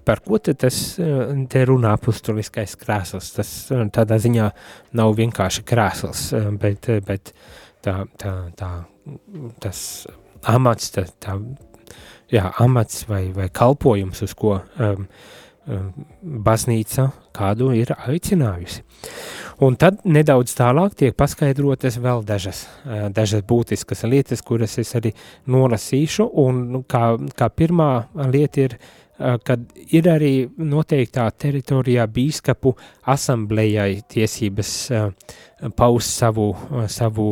par 0.08 0.22
ko 0.26 0.40
te 0.40 0.56
tas 0.58 0.80
te 0.98 1.64
runā 1.68 1.94
apustuliskais 1.98 2.76
krēsls. 2.80 3.32
Tas 3.38 3.54
tādā 3.96 4.20
ziņā 4.24 4.50
nav 4.98 5.16
vienkārši 5.20 5.64
krēsls, 5.68 6.28
bet, 6.60 6.90
bet 7.08 7.34
tā, 7.86 8.02
tā, 8.20 8.34
tā, 8.58 8.72
tas 9.64 9.82
amats, 10.48 10.92
tā, 10.96 11.06
tā 11.24 11.38
jā, 12.34 12.50
amats 12.64 13.06
vai, 13.10 13.28
vai 13.36 13.48
kalpojums, 13.54 14.24
uz 14.26 14.36
ko 14.38 14.58
um, 14.60 15.08
baznīca 16.48 17.10
kādu 17.38 17.72
ir 17.78 17.94
aicinājusi. 17.98 18.84
Un 19.66 19.74
tad 19.80 20.04
nedaudz 20.06 20.54
tālāk 20.54 20.94
tiek 21.00 21.16
paskaidrotas 21.18 21.98
vēl 22.02 22.22
dažas, 22.26 22.68
dažas 23.14 23.42
būtiskas 23.48 24.06
lietas, 24.06 24.44
kuras 24.46 24.78
es 24.78 24.94
arī 25.00 25.16
nolasīšu, 25.50 26.28
un 26.44 26.62
nu, 26.76 26.84
kā, 26.86 27.16
kā 27.38 27.50
pirmā 27.50 27.90
lieta 28.30 28.68
ir, 28.68 28.76
kad 29.18 29.64
ir 29.98 30.10
arī 30.14 30.34
noteiktā 30.62 31.26
teritorijā 31.34 32.06
bīskapu 32.06 32.76
asamblējai 33.10 34.04
tiesības 34.14 34.74
paust 35.74 36.14
savu, 36.22 36.52
savu 36.86 37.32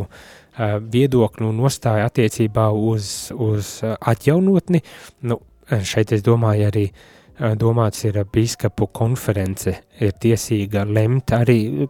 viedokli 0.89 1.45
un 1.45 1.59
nostāju 1.61 2.07
attiecībā 2.09 2.71
uz, 2.73 3.11
uz 3.38 3.75
atjaunotni. 3.86 4.82
Nu, 5.30 5.43
šeit 5.86 6.15
es 6.15 6.25
domāju 6.25 6.71
arī 6.71 6.88
uh, 6.89 7.14
domāts 7.39 8.05
ir 8.07 8.21
biskupu 8.31 8.88
konference, 8.95 9.73
ir 9.99 10.13
tiesīga 10.21 10.86
lemt 10.88 11.33
arī 11.36 11.88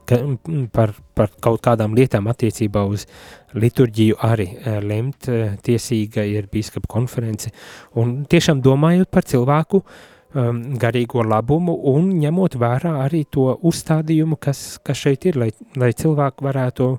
par, 0.73 0.95
par 1.13 1.29
kaut 1.41 1.61
kādām 1.65 1.93
lietām 1.97 2.27
attiecībā 2.31 2.85
uz 2.89 3.05
liturģiju 3.53 4.17
arī 4.25 4.47
lemt 4.81 5.29
tiesīga 5.65 6.25
ir 6.25 6.49
biskupu 6.51 6.89
konference. 6.89 7.51
Un 7.95 8.23
tiešām 8.29 8.63
domājot 8.65 9.11
par 9.11 9.27
cilvēku 9.29 9.83
um, 9.83 10.61
garīgo 10.81 11.23
labumu 11.23 11.77
un 11.93 12.09
ņemot 12.19 12.57
vērā 12.59 12.95
arī 13.05 13.25
to 13.29 13.51
uzstādījumu, 13.61 14.39
kas, 14.41 14.79
kas 14.83 15.05
šeit 15.05 15.29
ir, 15.29 15.39
lai, 15.39 15.51
lai 15.77 15.91
cilvēki 15.93 16.45
varētu 16.45 16.89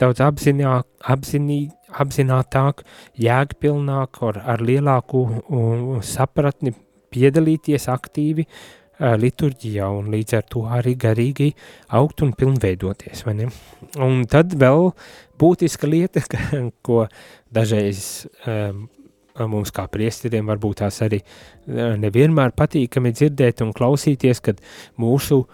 daudz 0.00 0.22
apzināk, 0.24 0.86
apzinī, 1.12 1.66
apzinātāk, 2.00 2.84
jēgpilnāk, 3.20 4.22
ar, 4.30 4.40
ar 4.54 4.62
lielāku 4.64 5.26
um, 5.42 5.98
sapratni 6.06 6.72
piedalīties 7.12 7.88
aktīvi 7.92 8.46
uh, 8.46 9.16
liturģijā 9.20 9.88
un 9.96 10.10
līdz 10.12 10.36
ar 10.38 10.46
to 10.52 10.64
arī 10.68 10.94
garīgi 11.00 11.50
augt 11.96 12.24
un 12.26 12.32
pilnveidoties? 12.36 13.24
Un 14.00 14.24
tad 14.30 14.56
vēl 14.60 14.90
būtiska 15.40 15.88
lieta, 15.88 16.24
ka, 16.30 16.40
ko 16.86 17.04
dažreiz 17.52 18.26
um, 18.46 18.88
mums 19.50 19.72
kā 19.72 19.86
priesteriem 19.88 20.48
varbūt 20.50 20.82
tās 20.82 21.00
arī 21.06 21.20
nevienmēr 21.66 22.52
patīkami 22.56 23.12
dzirdēt 23.14 23.62
un 23.64 23.72
klausīties, 23.76 24.42
kad 24.44 24.60
mūsu 25.00 25.44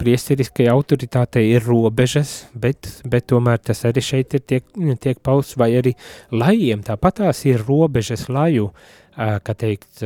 priesteriskajai 0.00 0.72
autoritātei 0.72 1.44
ir 1.52 1.64
robežas, 1.66 2.44
bet, 2.54 2.88
bet 3.08 3.28
tomēr 3.30 3.60
tas 3.62 3.84
arī 3.88 4.02
šeit 4.04 4.36
ir 4.36 4.44
tiek, 4.44 4.66
tiek 5.00 5.20
pausts, 5.24 5.58
vai 5.60 5.70
arī 5.78 5.94
lajiem 6.34 6.84
tāpatās 6.86 7.44
ir 7.48 7.64
robežas 7.66 8.28
laju 8.32 8.70
kā 9.14 9.54
teikt, 9.54 10.02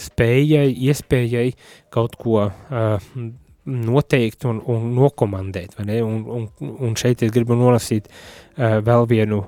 spējai, 0.00 0.68
iespējai 0.88 1.50
kaut 1.92 2.16
ko 2.20 2.46
noteikt 3.62 4.46
un, 4.48 4.62
un 4.72 4.88
nokomandēt, 4.96 5.76
vai 5.78 5.86
ne? 5.90 5.98
Un, 6.02 6.22
un, 6.38 6.48
un 6.88 6.96
šeit 6.98 7.22
es 7.22 7.34
gribu 7.34 7.54
nolasīt 7.58 8.08
vēl 8.56 9.06
vienu 9.10 9.44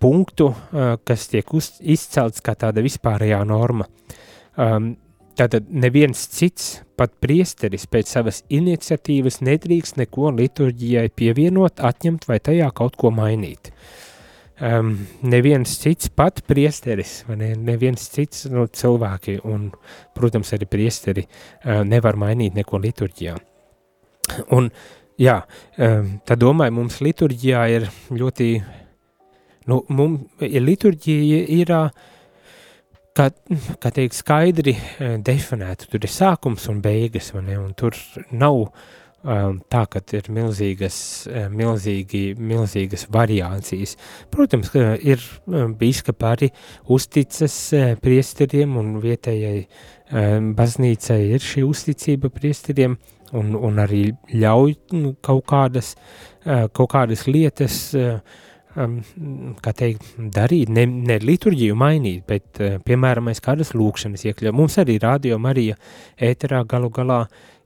punktu, 0.00 0.52
kas 1.04 1.26
tiek 1.32 1.50
uz, 1.54 1.74
izcelts 1.82 2.40
kā 2.44 2.54
tāda 2.56 2.84
vispārējā 2.86 3.42
norma. 3.48 3.90
Um, 4.56 4.94
Tātad 5.36 5.66
neviens 5.68 6.22
cits, 6.32 6.78
pat 6.96 7.12
priesteris 7.20 7.84
pēc 7.92 8.08
savas 8.08 8.38
iniciatīvas 8.48 9.42
nedrīkst 9.44 9.98
neko 10.00 10.30
liturģijai 10.32 11.10
pievienot, 11.12 11.82
atņemt 11.84 12.24
vai 12.30 12.38
tajā 12.40 12.70
kaut 12.76 12.96
ko 12.96 13.10
mainīt. 13.12 13.68
Um, 14.56 14.94
neviens 15.20 15.74
cits, 15.82 16.08
pat 16.08 16.40
priesteris, 16.48 17.18
ne, 17.28 17.50
neviens 17.60 18.08
cits 18.14 18.46
no 18.48 18.64
nu, 18.64 18.70
cilvēki, 18.72 19.36
un, 19.44 19.68
protams, 20.16 20.54
arī 20.56 20.70
priesteri 20.72 21.26
uh, 21.26 21.82
nevar 21.84 22.16
mainīt 22.16 22.56
neko 22.56 22.80
liturģijā. 22.80 23.36
Un, 24.56 24.70
jā, 25.20 25.36
um, 25.76 26.14
tad 26.24 26.40
domāju, 26.40 26.78
mums 26.80 27.02
liturģijā 27.04 27.68
ir 27.76 27.90
ļoti, 28.08 28.50
nu, 29.68 29.82
mums, 29.92 30.40
liturģija 30.40 31.44
ir 31.60 31.76
uh, 31.76 32.06
kā, 33.16 33.30
kā 33.82 33.92
teikt, 33.94 34.18
skaidri 34.18 34.76
eh, 34.76 35.16
definēta. 35.22 35.88
Tur 35.90 36.04
ir 36.04 36.12
sākums 36.12 36.68
un 36.72 36.82
beigas, 36.84 37.32
ne, 37.36 37.56
un 37.60 37.72
tur 37.78 37.96
nav 38.30 38.58
um, 38.66 39.58
tā, 39.72 39.82
ka 39.90 40.02
ir 40.16 40.30
milzīgas, 40.34 40.98
eh, 41.30 41.48
milzīgi, 41.52 42.22
milzīgas 42.38 43.06
variācijas. 43.12 43.96
Protams, 44.32 44.70
ka 44.74 44.94
ir 45.00 45.22
bīskapa 45.46 46.34
arī 46.36 46.52
uzticas 46.92 47.58
priesteriem 48.02 48.78
un 48.80 48.96
vietējai 49.04 49.60
um, 49.66 50.54
baznīcai 50.58 51.20
ir 51.34 51.44
šī 51.44 51.66
uzticība 51.66 52.32
priesteriem 52.34 52.98
un, 53.36 53.54
un 53.58 53.82
arī 53.82 54.08
ļauj 54.32 54.76
nu, 54.94 55.16
kaut 55.24 55.48
kādas, 55.50 55.96
kaut 56.46 56.92
kādas 56.92 57.24
lietas 57.26 57.80
uh, 57.98 58.20
um, 58.20 58.44
kā 58.76 59.72
teikt, 59.76 60.08
darīt, 60.32 60.70
ne, 60.72 60.84
ne 60.86 61.16
liturģiju 61.22 61.76
mainīt, 61.78 62.24
bet, 62.28 62.48
uh, 62.60 62.76
piemēram, 62.84 63.30
mēs 63.30 63.40
kādas 63.44 63.72
lūkšanas 63.76 64.26
iekļaujam. 64.28 64.58
Mums 64.58 64.76
arī 64.82 64.98
Radio 65.02 65.38
Marija 65.42 65.78
ēterā 66.20 66.62
galu 66.68 66.90
galā 66.94 67.22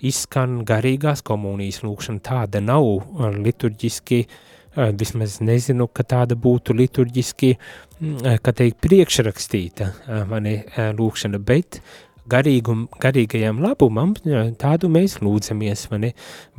izskan 0.06 0.60
garīgās 0.66 1.24
komunijas 1.26 1.82
lūkšana. 1.84 2.22
Tāda 2.30 2.62
nav 2.62 2.86
uh, 2.86 3.26
liturģiski, 3.34 4.20
uh, 4.26 4.90
vismaz 5.00 5.40
nezinu, 5.42 5.88
ka 5.92 6.06
tāda 6.14 6.38
būtu 6.38 6.76
liturģiski, 6.78 7.54
uh, 7.56 8.30
kā 8.38 8.54
teikt, 8.62 8.78
priekšrakstīta 8.86 9.90
mani 10.30 10.60
lūkšana, 10.96 11.42
bet 11.42 11.82
garīgum, 12.30 12.86
garīgajam 13.02 13.60
labumam, 13.64 14.14
tādu 14.60 14.90
mēs 14.92 15.18
lūdzamies, 15.24 15.86
vai 15.90 16.00
ne? 16.06 16.10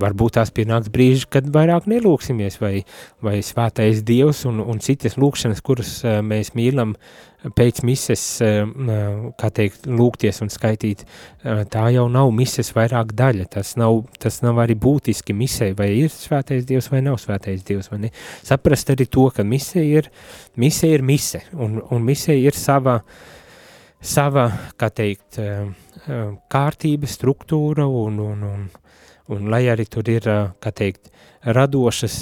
Varbūt 0.02 0.38
tās 0.38 0.54
pienāks 0.56 0.92
brīži, 0.94 1.28
kad 1.32 1.50
vairāk 1.54 1.88
nelūksimies, 1.92 2.60
vai, 2.62 2.76
vai 3.24 3.40
svētais 3.46 4.04
Dievs 4.08 4.46
un, 4.50 4.62
un 4.64 4.82
citas 4.84 5.18
lūkšanas, 5.22 5.64
kuras 5.66 5.98
mēs 6.26 6.54
mīlam 6.58 6.96
pēc 7.58 7.82
mises, 7.88 8.24
kā 9.42 9.50
teikt, 9.50 9.88
lūgties 9.90 10.44
un 10.46 10.52
skaitīt, 10.54 11.02
tā 11.74 11.88
jau 11.96 12.06
nav 12.14 12.30
mises 12.38 12.70
vairāk 12.76 13.16
daļa, 13.18 13.48
tas 13.56 13.74
nav, 13.82 14.04
tas 14.22 14.42
nav 14.46 14.62
arī 14.62 14.78
būtiski 14.78 15.34
misē, 15.34 15.72
vai 15.78 15.90
ir 16.04 16.14
svētais 16.14 16.68
Dievs 16.70 16.92
vai 16.94 17.02
nav 17.06 17.18
svētais 17.24 17.66
Dievs, 17.66 17.90
vai 17.90 18.04
ne? 18.06 18.14
Saprast 18.46 18.94
arī 18.94 19.10
to, 19.10 19.30
ka 19.34 19.46
mise 19.48 19.82
ir, 19.82 20.12
mise 20.56 20.94
ir 20.94 21.02
mise, 21.02 21.42
un, 21.58 21.80
un 21.90 22.06
mise 22.06 22.38
ir 22.38 22.58
sava, 22.58 23.00
uh, 23.02 23.41
sava, 24.02 24.48
kā 24.78 24.90
teikt, 24.90 25.38
eh, 25.40 25.70
eh, 26.08 26.32
kārtība, 26.50 27.08
struktūra 27.08 27.86
un, 27.86 28.20
un, 28.20 28.44
un, 28.44 28.68
un 29.30 29.50
lai 29.50 29.68
arī 29.70 29.86
tur 29.90 30.10
ir, 30.10 30.28
eh, 30.28 30.50
kā 30.60 30.74
teikt, 30.74 31.11
radošas 31.42 32.16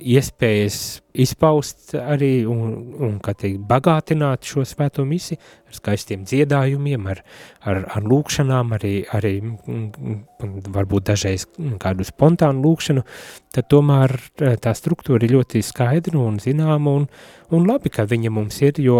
iespējas 0.00 0.78
izpaust 1.16 1.94
arī 1.96 2.44
un, 2.50 2.72
un 2.98 3.14
kā 3.22 3.32
teikt, 3.38 3.62
bagātināt 3.68 4.48
šo 4.48 4.64
svēto 4.66 5.04
misi 5.06 5.36
ar 5.38 5.76
skaistiem 5.78 6.24
dziedājumiem, 6.26 7.06
ar, 7.12 7.22
ar, 7.62 7.84
ar 7.96 8.08
lūkšanām, 8.10 8.74
arī, 8.76 8.92
arī 9.14 9.32
varbūt 10.74 11.08
dažreiz 11.12 11.46
kādu 11.82 12.06
spontānu 12.06 12.64
lūkšanu, 12.66 13.06
tad 13.54 13.70
tomēr 13.72 14.16
tā 14.62 14.74
struktūra 14.76 15.24
ir 15.24 15.36
ļoti 15.38 15.62
skaidra 15.64 16.18
un 16.20 16.40
zināma 16.42 16.98
un, 17.00 17.08
un 17.54 17.68
labi, 17.70 17.92
ka 17.94 18.08
viņa 18.10 18.34
mums 18.34 18.60
ir, 18.66 18.82
jo 18.82 18.98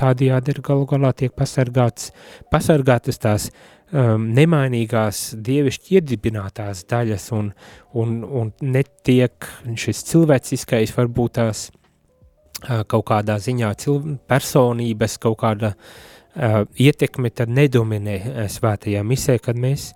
tādējādi 0.00 0.56
ir 0.56 0.64
galu 0.66 0.88
galā 0.90 1.14
tiek 1.16 1.34
pasargāts, 1.36 2.10
pasargātas 2.50 3.22
tās 3.22 3.52
um, 3.92 4.28
nemainīgās 4.36 5.22
dievišķi 5.46 5.98
iedibinātās 5.98 6.84
daļas 6.90 7.26
un, 7.36 7.50
un, 7.98 8.16
un 8.24 8.52
netiek 8.62 9.48
šis 9.78 10.04
cilvēciskais 10.10 10.94
varbūt 10.96 11.36
tās 11.40 11.66
uh, 11.70 12.82
kaut 12.88 13.06
kādā 13.10 13.38
ziņā 13.42 13.74
cilv, 13.82 14.16
personības 14.30 15.18
kaut 15.22 15.40
kāda 15.42 15.74
uh, 15.74 16.64
ietekme 16.74 17.32
tad 17.34 17.52
nedominē 17.54 18.18
uh, 18.20 18.42
svētajā 18.50 19.04
misē, 19.06 19.38
kad 19.42 19.58
mēs 19.58 19.90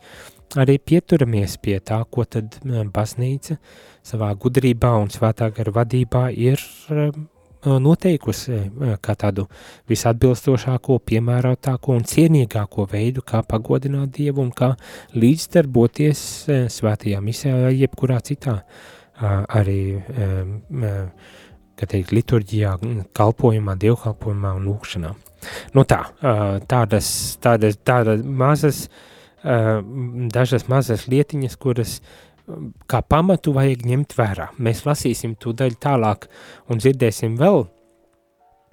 arī 0.61 0.79
pieturamies 0.79 1.59
pie 1.63 1.79
tā, 1.83 2.03
ko 2.11 2.27
tad 2.29 2.59
uh, 2.63 2.83
baznīca 2.95 3.59
savā 4.05 4.35
gudrībā 4.39 4.95
un 5.01 5.11
svētā 5.13 5.51
gara 5.55 5.79
vadībā 5.83 6.29
ir 6.35 6.61
uh, 6.91 7.15
noteikusi 7.65 8.59
kā 9.05 9.15
tādu 9.19 9.47
visatbilstošāko, 9.91 10.99
piemērotāko 11.09 11.95
un 11.97 12.05
cienīgāko 12.09 12.87
veidu, 12.91 13.25
kā 13.27 13.43
pagodināt 13.47 14.15
Dievu 14.17 14.45
un 14.45 14.51
kā 14.55 14.75
līdzdarboties 15.17 16.25
svētajā 16.75 17.23
misijā, 17.25 17.71
jebkurā 17.75 18.21
citā 18.25 18.61
arī, 19.23 19.81
kā 21.75 21.89
teikt, 21.91 22.13
liturģijā, 22.15 22.77
kalpojumā, 23.17 23.77
dievkalpojumā 23.81 24.55
un 24.59 24.69
lūkšanā. 24.71 25.15
Nu 25.77 25.85
tā, 25.89 26.01
tādas, 26.71 27.09
tādas, 27.43 27.77
tādas 27.85 28.23
mazas, 28.25 28.89
dažas 30.35 30.69
mazas 30.73 31.05
lietiņas, 31.11 31.57
kuras 31.61 31.99
kā 32.91 33.01
pamatu 33.09 33.55
vajag 33.57 33.85
ņemt 33.89 34.17
vērā. 34.19 34.51
Mēs 34.63 34.85
lasīsim 34.87 35.37
to 35.41 35.55
daļu 35.57 35.79
tālāk 35.81 36.27
un 36.69 36.81
dzirdēsim 36.83 37.39
vēl 37.41 37.65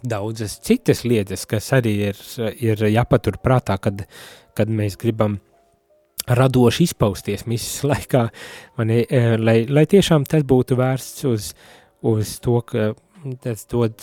daudzas 0.01 0.57
citas 0.65 1.03
lietas, 1.05 1.45
kas 1.45 1.72
arī 1.78 1.93
ir, 2.09 2.19
ir 2.59 2.82
jāpatur 2.89 3.38
prātā, 3.43 3.78
kad, 3.82 4.03
kad 4.57 4.72
mēs 4.72 4.97
gribam 4.99 5.38
radoši 6.28 6.89
izpausties 6.89 7.45
misijas 7.49 7.86
laikā, 7.91 8.26
mani, 8.80 9.05
e, 9.05 9.38
lai, 9.38 9.61
lai 9.69 9.86
tiešām 9.89 10.26
tas 10.30 10.43
būtu 10.47 10.78
vērsts 10.80 11.30
uz, 11.30 11.53
uz 12.07 12.36
to, 12.43 12.59
ka 12.65 12.91
tas 13.45 13.65
dod, 13.72 13.95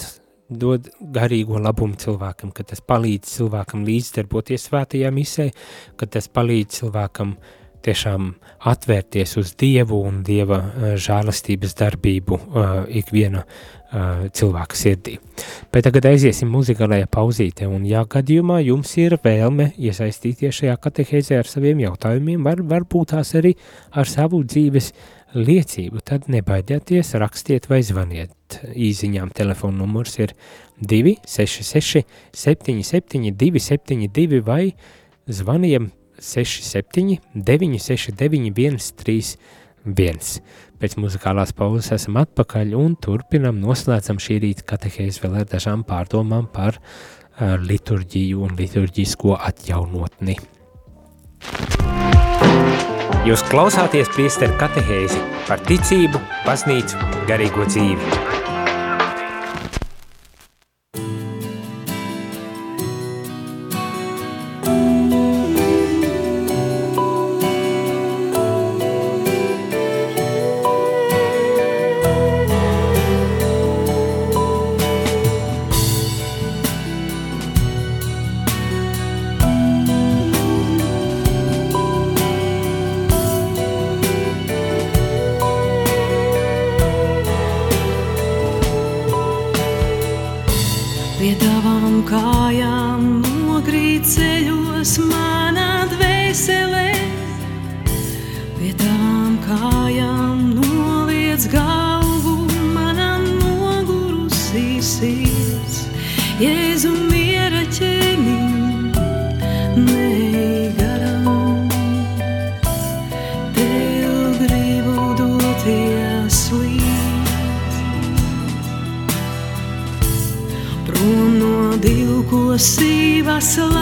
dod 0.48 0.88
garīgo 1.14 1.60
labumu 1.60 1.98
cilvēkam, 1.98 2.54
ka 2.54 2.66
tas 2.72 2.80
palīdz 2.80 3.36
cilvēkam 3.36 3.86
līdzdarboties 3.86 4.68
svētajā 4.70 5.12
misē, 5.14 5.50
ka 5.98 6.08
tas 6.10 6.30
palīdz 6.30 6.80
cilvēkam 6.80 7.34
uh, 7.34 7.54
tiešām 7.84 8.32
atvērties 8.68 9.36
uz 9.40 9.54
Dievu 9.58 10.00
un 10.08 10.22
Dieva 10.26 10.60
uh, 10.60 10.86
žēlastības 11.00 11.76
darbību 11.78 12.38
uh, 12.38 12.70
ikviena 13.00 13.44
uh, 13.44 14.26
cilvēka 14.34 14.78
sirdī. 14.78 15.18
Bet 15.72 15.86
tagad 15.88 16.08
aiziesim 16.10 16.50
muzikālajā 16.52 17.08
pauzītē, 17.12 17.68
un 17.70 17.86
ja 17.88 18.04
gadījumā 18.08 18.60
jums 18.66 18.94
ir 19.00 19.18
vēlme 19.24 19.72
iesaistīties 19.76 20.62
šajā 20.62 20.78
katehēzē 20.84 21.38
ar 21.42 21.50
saviem 21.50 21.84
jautājumiem, 21.86 22.42
var, 22.44 22.64
varbūt 22.74 23.14
tās 23.14 23.34
arī 23.38 23.54
ar 23.92 24.10
savu 24.10 24.42
dzīves 24.44 24.92
liecību, 25.36 26.00
tad 26.04 26.28
nebaidieties, 26.32 27.12
rakstiet 27.20 27.68
vai 27.68 27.82
zvaniet. 27.84 28.60
Īziņām 28.72 29.32
telefona 29.36 29.82
numurs 29.82 30.16
ir 30.22 30.32
266 30.80 32.04
77 32.32 33.34
272 33.36 34.42
vai 34.46 34.72
zvaniem 35.28 35.90
67, 36.18 37.18
969, 37.34 38.78
131. 38.82 40.42
Pēc 40.78 40.94
muzikālās 41.00 41.50
pauzes 41.58 41.90
esam 41.96 42.20
atpakaļ 42.20 42.74
un 42.78 42.94
turpinam 43.02 43.58
noslēdzam 43.62 44.20
šī 44.22 44.38
rīta 44.44 44.66
katehēzi 44.74 45.24
vēl 45.24 45.40
ar 45.40 45.48
dažām 45.50 45.82
pārdomām 45.88 46.46
par 46.54 46.78
uh, 46.78 47.56
liturģiju 47.58 48.44
un 48.46 48.54
liturģisko 48.58 49.34
atjaunotni. 49.40 50.38
Jūs 53.26 53.42
klausāties 53.50 54.08
priesteru 54.14 54.54
katehēzi 54.60 55.20
par 55.48 55.62
ticību, 55.66 56.22
baznīcu, 56.46 57.02
garīgo 57.28 57.66
dzīvi. 57.68 58.27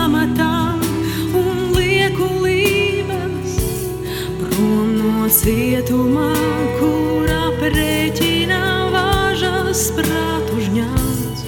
Lamatām 0.07 0.83
un 1.35 1.73
liekulības, 1.75 3.55
prom 4.39 4.93
no 5.01 5.27
cietumā, 5.35 6.31
kur 6.79 7.33
aprēķina 7.35 8.61
vāžas 8.95 9.89
prātu 9.97 10.61
žņāts. 10.69 11.43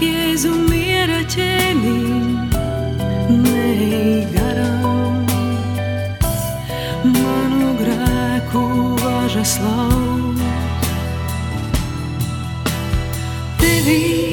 Jēzu 0.00 0.54
miera 0.70 1.20
ķēniņ, 1.34 2.48
neej 3.44 4.24
garām, 4.32 5.28
manu 7.12 7.76
grēku 7.82 8.66
vāžas 9.04 9.58
lauz. 9.60 10.40
Tevī 13.60 14.31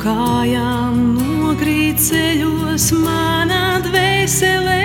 kājām 0.00 0.96
nogrīt 1.16 2.00
ceļos 2.00 2.86
manā 3.02 3.80
dvēselē, 3.84 4.84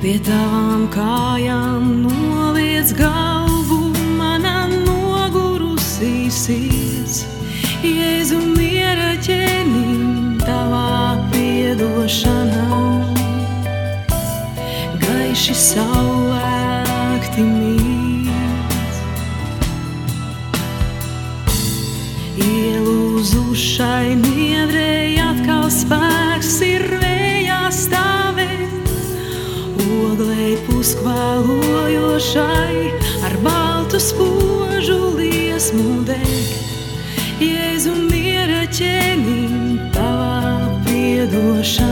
pie 0.00 0.14
tavām 0.24 0.86
kājām 0.94 1.90
noliec 2.06 2.94
galvu 2.96 3.92
manā 4.20 4.64
nogurusī 4.72 6.30
sirds. 6.32 7.26
Jēzu 7.82 8.40
miera 8.54 9.12
ķēniņ, 9.26 10.40
tavā 10.46 11.18
piedošanā, 11.34 12.80
gaiši 15.02 15.60
saulēkti 15.66 16.11
Ielūzušai 23.82 24.14
niedrei 24.14 25.18
atkal 25.18 25.66
spēks 25.66 26.62
ir 26.62 26.86
vējā 27.02 27.66
stāvēt. 27.74 28.86
Oglei 29.82 30.54
puskvēlojošai 30.68 32.94
ar 33.26 33.34
baltu 33.42 33.98
spožu 33.98 35.18
liesmu 35.18 36.06
degt. 36.06 36.62
Jēzu 37.42 38.06
miera 38.06 38.70
ķēniņ, 38.70 39.90
tavā 39.98 40.78
piedošanā. 40.86 41.91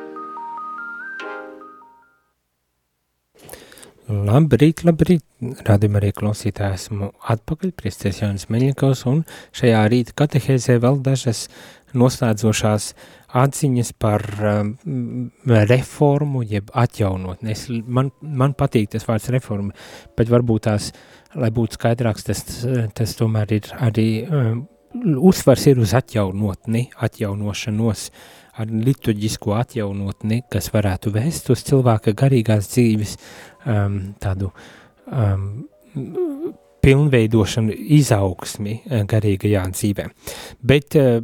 Labrīt, 4.11 4.81
labrīt, 4.83 5.23
rādījumā 5.63 6.01
arī 6.01 6.09
klausītāji 6.15 6.75
esmu 6.75 7.11
atpakaļ, 7.31 7.71
priesties 7.79 8.19
Jānis 8.19 8.49
Meļņikovs, 8.51 9.05
un 9.07 9.21
šajā 9.55 9.83
rīta 9.93 10.15
katehēzē 10.19 10.75
vēl 10.83 10.99
dažas 11.05 11.45
noslēdzošās 11.95 12.89
atziņas 13.41 13.93
par 14.01 14.25
um, 14.51 14.73
reformu, 15.47 16.43
jeb 16.43 16.73
atjaunotni. 16.75 17.55
Es, 17.55 17.67
man, 17.69 18.11
man 18.21 18.55
patīk 18.59 18.91
tas 18.91 19.07
vārds 19.07 19.31
reforma, 19.31 19.71
bet 20.19 20.31
varbūt 20.33 20.67
tās, 20.67 20.91
lai 21.39 21.51
būtu 21.55 21.79
skaidrāks, 21.79 22.27
tas, 22.27 22.43
tas 22.97 23.15
tomēr 23.19 23.55
ir 23.61 23.71
arī, 23.79 24.09
um, 24.27 24.65
uzsvars 25.31 25.69
ir 25.71 25.79
uz 25.79 25.95
atjaunotni, 25.95 26.89
atjaunošanos, 26.99 28.09
ar 28.59 28.71
liturģisko 28.71 29.55
atjaunotni, 29.55 30.41
kas 30.51 30.67
varētu 30.73 31.13
vēst 31.15 31.47
uz 31.53 31.63
cilvēka 31.69 32.13
garīgās 32.19 32.67
dzīves 32.73 33.15
um, 33.65 33.99
tādu 34.21 34.51
um, 35.07 35.45
pilnveidošanu, 36.81 37.75
izaugsmi 37.97 38.79
uh, 38.79 39.03
garīgajā 39.09 39.63
dzīvē. 39.75 40.07
Bet 40.65 40.97
uh, 40.99 41.21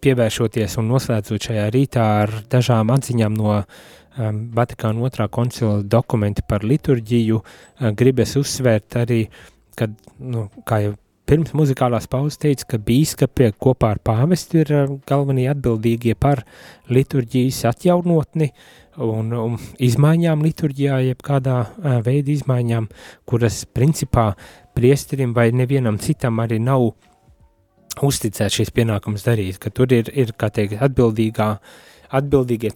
pievēršoties 0.00 0.78
un 0.80 0.90
noslēdzot 0.94 1.50
šajā 1.50 1.66
rītā 1.74 2.06
ar 2.24 2.34
dažām 2.52 2.92
atziņām 2.94 3.36
no 3.36 3.52
um, 3.60 4.42
Vatikāna 4.56 5.06
otrā 5.08 5.28
koncila 5.32 5.80
dokumenti 5.82 6.46
par 6.46 6.64
liturģiju, 6.66 7.40
uh, 7.42 7.92
gribas 7.96 8.36
uzsvērt 8.40 9.00
arī, 9.02 9.24
kad, 9.78 9.94
nu, 10.18 10.48
kā 10.68 10.84
jau 10.86 10.96
pirms 11.30 11.52
muzikālās 11.54 12.08
pauzes 12.10 12.40
teica, 12.42 12.72
ka 12.72 12.78
bīskapi 12.82 13.52
kopā 13.62 13.92
ar 13.94 14.00
pāvestu 14.02 14.64
ir 14.64 14.72
uh, 14.74 14.94
galvenie 15.06 15.46
atbildīgie 15.52 16.16
par 16.18 16.42
liturģijas 16.90 17.62
atjaunotni 17.70 18.50
un, 18.98 19.30
un 19.30 19.54
izmaiņām 19.78 20.42
liturģijā, 20.42 20.98
jeb 21.06 21.22
kādā 21.26 21.60
uh, 21.68 22.00
veida 22.06 22.34
izmaiņām, 22.34 22.88
kuras 23.30 23.62
principā 23.70 24.32
priesterim 24.74 25.36
vai 25.36 25.50
nevienam 25.54 26.00
citam 26.02 26.42
arī 26.42 26.58
nav 26.62 26.88
uzticēt 28.02 28.56
šīs 28.56 28.74
pienākums 28.74 29.26
darīt, 29.26 29.60
ka 29.62 29.70
tur 29.74 29.92
ir, 29.94 30.10
ir 30.10 30.34
kā 30.38 30.50
teikt, 30.54 30.80
atbildīgā, 30.82 31.50
atbildīgie 32.18 32.72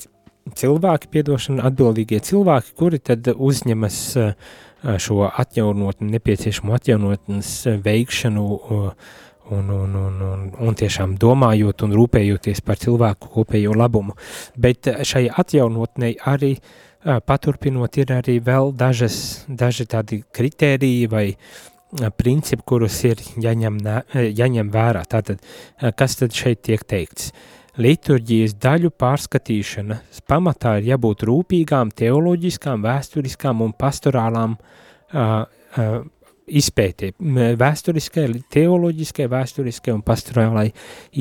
cilvēki, 0.55 1.11
piedošana, 1.11 1.65
atbildīgie 1.71 2.21
cilvēki, 2.23 2.75
kuri 2.79 3.01
tad 3.03 3.31
uzņemas 3.35 3.99
šo 5.01 5.29
atjaunotni, 5.29 6.13
nepieciešamo 6.15 6.75
atjaunotnes 6.77 7.51
veikšanu 7.85 8.47
un, 8.75 8.89
un, 9.51 9.99
un, 10.01 10.23
un, 10.29 10.47
un 10.69 10.79
tiešām 10.81 11.19
domājot 11.21 11.85
un 11.87 11.95
rūpējoties 11.99 12.65
par 12.65 12.81
cilvēku 12.81 13.31
kopējo 13.37 13.77
labumu. 13.77 14.17
Bet 14.57 14.89
šai 15.05 15.27
atjaunotnei 15.29 16.17
arī 16.31 16.57
paturpinot 17.05 18.01
ir 18.01 18.15
arī 18.17 18.39
vēl 18.45 18.73
dažas, 18.77 19.45
daži 19.49 19.85
tādi 19.93 20.23
kritēriji 20.33 21.09
vai 21.13 21.27
uh, 21.35 21.75
principi, 22.17 22.63
kurus 22.67 22.97
ir 23.07 23.21
jāņem, 23.41 23.79
jāņem 24.35 24.71
vērā. 24.75 25.05
Tātad, 25.11 25.43
kas 25.99 26.19
tad 26.21 26.35
šeit 26.35 26.65
tiek 26.67 26.83
teikts? 26.85 27.33
Liturģijas 27.75 28.55
daļu 28.63 28.93
pārskatīšana. 29.03 29.99
Pamatā 30.31 30.77
ir 30.79 30.93
jābūt 30.93 31.25
rūpīgām, 31.27 31.91
teoloģiskām, 31.99 32.85
vēsturiskām 32.87 33.65
un 33.65 33.75
pastorālām 33.79 34.55
uh, 34.55 35.43
uh, 35.43 35.97
izpētē, 36.47 37.15
vēsturiskai, 37.59 38.29
teoloģiskai, 38.53 39.29
vēsturiskai 39.33 39.95
un 39.95 40.03
pastorālai 40.07 40.69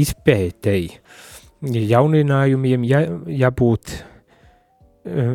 izpētēji. 0.03 0.97
Jauninājumiem 1.63 2.83
jā, 2.85 3.05
jābūt 3.43 3.93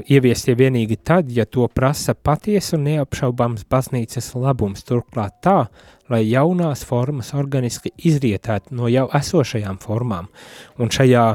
ieviestie 0.08 0.54
vienīgi 0.56 0.96
tad, 1.04 1.28
ja 1.32 1.44
to 1.44 1.66
prasa 1.68 2.14
patiesa 2.14 2.76
un 2.78 2.86
neapšaubāms 2.88 3.66
baznīcas 3.68 4.30
labums, 4.36 4.84
turklāt 4.88 5.40
tā, 5.44 5.58
lai 6.12 6.22
jaunās 6.26 6.84
formas 6.88 7.34
organiski 7.36 7.92
izrietētu 8.08 8.76
no 8.76 8.88
jau 8.92 9.06
esošajām 9.18 9.78
formām. 9.82 10.28
Un 10.78 10.92
šajā 10.92 11.26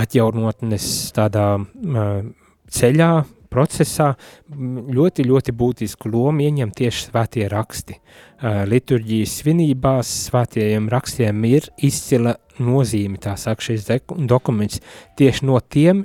atjaunotnes 0.00 0.86
tādā 1.16 1.46
uh, 1.58 2.22
ceļā, 2.70 3.10
procesā 3.50 4.12
ļoti, 4.54 5.24
ļoti 5.26 5.54
būtisku 5.58 6.10
lomu 6.12 6.44
ieņem 6.46 6.70
tieši 6.78 7.08
svētie 7.08 7.48
raksti. 7.50 7.98
Uh, 7.98 8.62
liturģijas 8.70 9.40
svinībās 9.42 10.12
svētajiem 10.28 10.86
rakstiem 10.92 11.42
ir 11.50 11.66
izcila 11.82 12.36
nozīme, 12.62 13.18
tā 13.18 13.34
saka 13.40 13.64
šis 13.64 13.88
dokuments, 14.30 14.80
tieši 15.18 15.48
no 15.48 15.58
tiem 15.60 16.04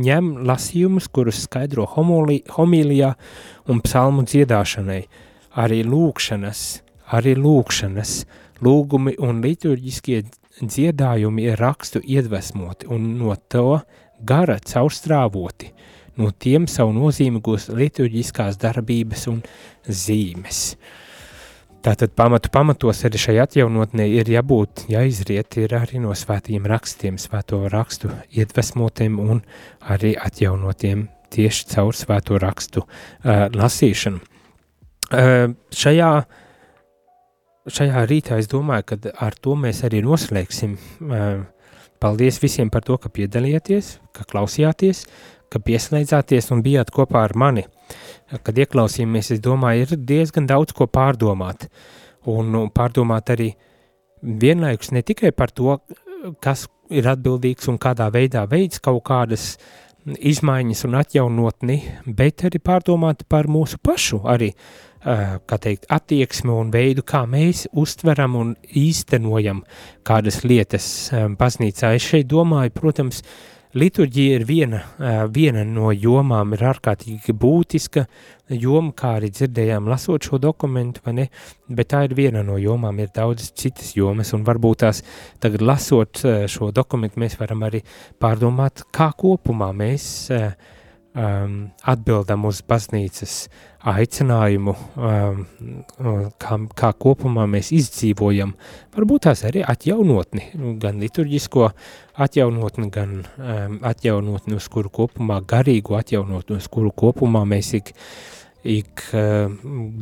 ņem 0.00 0.30
lasījumus, 0.48 1.08
kurus 1.12 1.42
skaidro 1.46 1.84
homīlijā 1.88 3.12
un 3.68 3.82
psalmu 3.84 4.24
dziedāšanai, 4.28 5.02
arī 5.60 5.82
lūkšanas, 5.84 6.62
arī 7.12 7.34
lūkšanas, 7.38 8.22
lūgumi 8.62 9.16
un 9.22 9.42
liturģiskie 9.44 10.22
dziedājumi 10.60 11.46
ir 11.50 11.60
rakstu 11.60 12.02
iedvesmoti 12.04 12.88
un 12.92 13.14
no 13.18 13.34
to 13.50 13.80
gara 14.22 14.58
caurstrāvoti, 14.62 15.72
no 16.18 16.30
tiem 16.30 16.68
savu 16.70 16.94
nozīmi 16.96 17.42
gūs 17.44 17.70
liturģiskās 17.72 18.60
darbības 18.62 19.26
un 19.32 19.40
zīmes. 19.88 20.66
Tātad 21.82 22.12
pamatu 22.14 22.52
pamatos 22.54 23.00
arī 23.08 23.18
šai 23.18 23.40
atjaunotnē 23.42 24.04
ir 24.06 24.28
jābūt, 24.30 24.84
jāizriet 24.92 25.56
ir 25.58 25.72
arī 25.74 25.98
no 26.04 26.14
svētījiem 26.14 26.68
rakstiem, 26.70 27.16
svēto 27.18 27.64
rakstu 27.72 28.12
iedvesmotiem 28.30 29.16
un 29.18 29.40
arī 29.90 30.12
atjaunotiem 30.14 31.08
tieši 31.34 31.66
caur 31.72 31.98
svēto 31.98 32.38
rakstu 32.38 32.84
uh, 32.84 33.48
lasīšanu. 33.50 34.22
Uh, 35.10 35.56
šajā, 35.74 36.12
šajā 37.70 38.06
rītā 38.08 38.38
es 38.42 38.48
domāju, 38.50 38.92
ka 38.92 39.12
ar 39.26 39.36
to 39.40 39.56
mēs 39.58 39.82
arī 39.86 40.02
noslēgsim. 40.04 40.76
Uh, 41.02 41.44
paldies 42.02 42.40
visiem 42.42 42.70
par 42.72 42.82
to, 42.86 42.98
ka 42.98 43.12
piedalījāties, 43.12 43.96
ka 44.16 44.26
klausījāties, 44.28 45.04
ka 45.52 45.60
pieslēdzāties 45.62 46.50
un 46.54 46.64
bijāt 46.64 46.90
kopā 46.94 47.22
ar 47.28 47.36
mani. 47.38 47.66
Uh, 47.66 48.38
kad 48.40 48.58
ieklausījāmies, 48.58 49.32
es 49.36 49.42
domāju, 49.44 49.86
ir 49.86 50.04
diezgan 50.08 50.46
daudz 50.48 50.74
ko 50.76 50.88
pārdomāt. 50.90 51.68
Un, 52.30 52.54
pārdomāt 52.74 53.32
arī 53.34 53.50
vienlaikus 54.22 54.92
ne 54.94 55.02
tikai 55.02 55.32
par 55.34 55.50
to, 55.50 55.78
kas 56.42 56.68
ir 56.92 57.08
atbildīgs 57.10 57.68
un 57.72 57.80
kādā 57.82 58.08
veidā 58.14 58.44
veids 58.48 58.80
kaut 58.82 59.02
kādas 59.08 59.56
izmaiņas 60.06 60.84
un 60.86 60.96
atjaunotni, 60.98 61.78
bet 62.06 62.46
arī 62.46 62.60
pārdomāt 62.62 63.26
par 63.30 63.48
mūsu 63.50 63.78
pašu 63.82 64.22
arī, 64.28 64.52
kā 64.52 64.91
teikt, 65.02 65.88
attieksmi 65.90 66.52
un 66.54 66.70
veidu, 66.74 67.02
kā 67.06 67.24
mēs 67.26 67.66
uztveram 67.72 68.36
un 68.38 68.52
īstenojam 68.78 69.64
kādas 70.06 70.42
lietas 70.44 70.86
baznīcā. 71.38 71.94
Es 71.96 72.06
šeit 72.06 72.30
domāju, 72.30 72.74
protams, 72.76 73.22
uh, 73.22 73.52
Liturģija 73.72 74.32
ir 74.36 74.42
viena, 74.44 74.78
viena 75.32 75.62
no 75.64 75.94
jomām, 75.96 76.50
ir 76.52 76.60
ārkārtīgi 76.68 77.32
būtiska 77.32 78.02
joma, 78.52 78.92
kā 78.92 79.14
arī 79.16 79.30
dzirdējām 79.32 79.88
lasot 79.88 80.28
šo 80.28 80.36
dokumentu, 80.42 81.00
bet 81.72 81.88
tā 81.88 82.02
ir 82.04 82.12
viena 82.18 82.42
no 82.44 82.58
jomām, 82.60 83.00
ir 83.00 83.08
daudzas 83.16 83.54
citas 83.56 83.94
jomas, 83.96 84.34
un 84.36 84.44
varbūt 84.44 84.82
tās 84.84 85.00
tagad 85.40 85.64
lasot 85.64 86.20
šo 86.52 86.68
dokumentu, 86.68 87.22
mēs 87.24 87.38
varam 87.40 87.64
arī 87.64 87.80
pārdomāt, 88.20 88.84
kā 88.92 89.08
kopumā 89.16 89.70
mēs 89.72 90.28
um, 91.14 91.54
atbildam 91.88 92.46
uz 92.48 92.62
baznīcas 92.68 93.36
aicinājumu, 93.92 94.74
um, 94.96 95.40
kā, 96.40 96.58
kā 96.78 96.92
kopumā 97.04 97.46
mēs 97.50 97.72
izdzīvojam, 97.74 98.54
varbūt 98.94 99.26
tās 99.26 99.42
arī 99.48 99.64
atjaunotni, 99.66 100.50
gan 100.82 101.00
liturģisko 101.02 101.70
atjaunotni, 102.22 102.90
gan 102.94 103.16
um, 103.22 103.80
atjaunotni, 103.88 104.58
uz 104.60 104.68
kuru 104.72 104.92
kopumā 105.02 105.40
garīgu 105.48 105.98
atjaunotni, 105.98 106.60
uz 106.62 106.70
kuru 106.72 106.94
kopumā 106.94 107.44
mēs 107.48 107.74
ik, 107.80 107.94
ik 108.62 109.02
uh, 109.12 109.50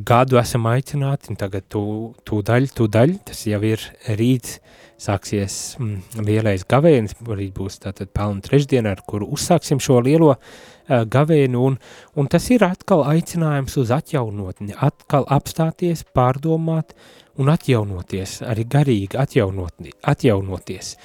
gadu 0.06 0.38
esam 0.40 0.68
aicināti, 0.68 1.30
un 1.32 1.38
tagad 1.40 1.66
tu, 1.72 1.82
tu 2.28 2.42
daļ, 2.44 2.68
tu 2.76 2.88
daļ, 2.92 3.16
tas 3.30 3.46
jau 3.48 3.60
ir 3.64 3.84
rīt, 4.20 4.58
sāksies 5.00 5.78
mm, 5.80 6.24
lielais 6.26 6.66
gavēnis, 6.68 7.16
arī 7.24 7.48
būs 7.56 7.80
tātad 7.80 8.10
pelna 8.12 8.44
trešdiena, 8.44 8.92
ar 8.92 9.00
kuru 9.08 9.30
uzsāksim 9.32 9.80
šo 9.80 10.02
lielo 10.04 10.34
uh, 10.34 10.42
gavēnu, 11.08 11.64
un, 11.70 11.78
un 12.20 12.28
tas 12.28 12.50
ir 12.52 12.66
atkal 12.68 13.06
aicinājums 13.08 13.78
uz 13.80 13.94
atjaunotni, 13.96 14.76
atkal 14.76 15.24
apstāties, 15.32 16.04
pārdomāt 16.16 16.92
un 17.40 17.48
atjaunoties, 17.48 18.42
arī 18.44 18.66
garīgi 18.68 19.20
atjaunotni, 19.20 19.94
atjaunoties. 20.12 20.96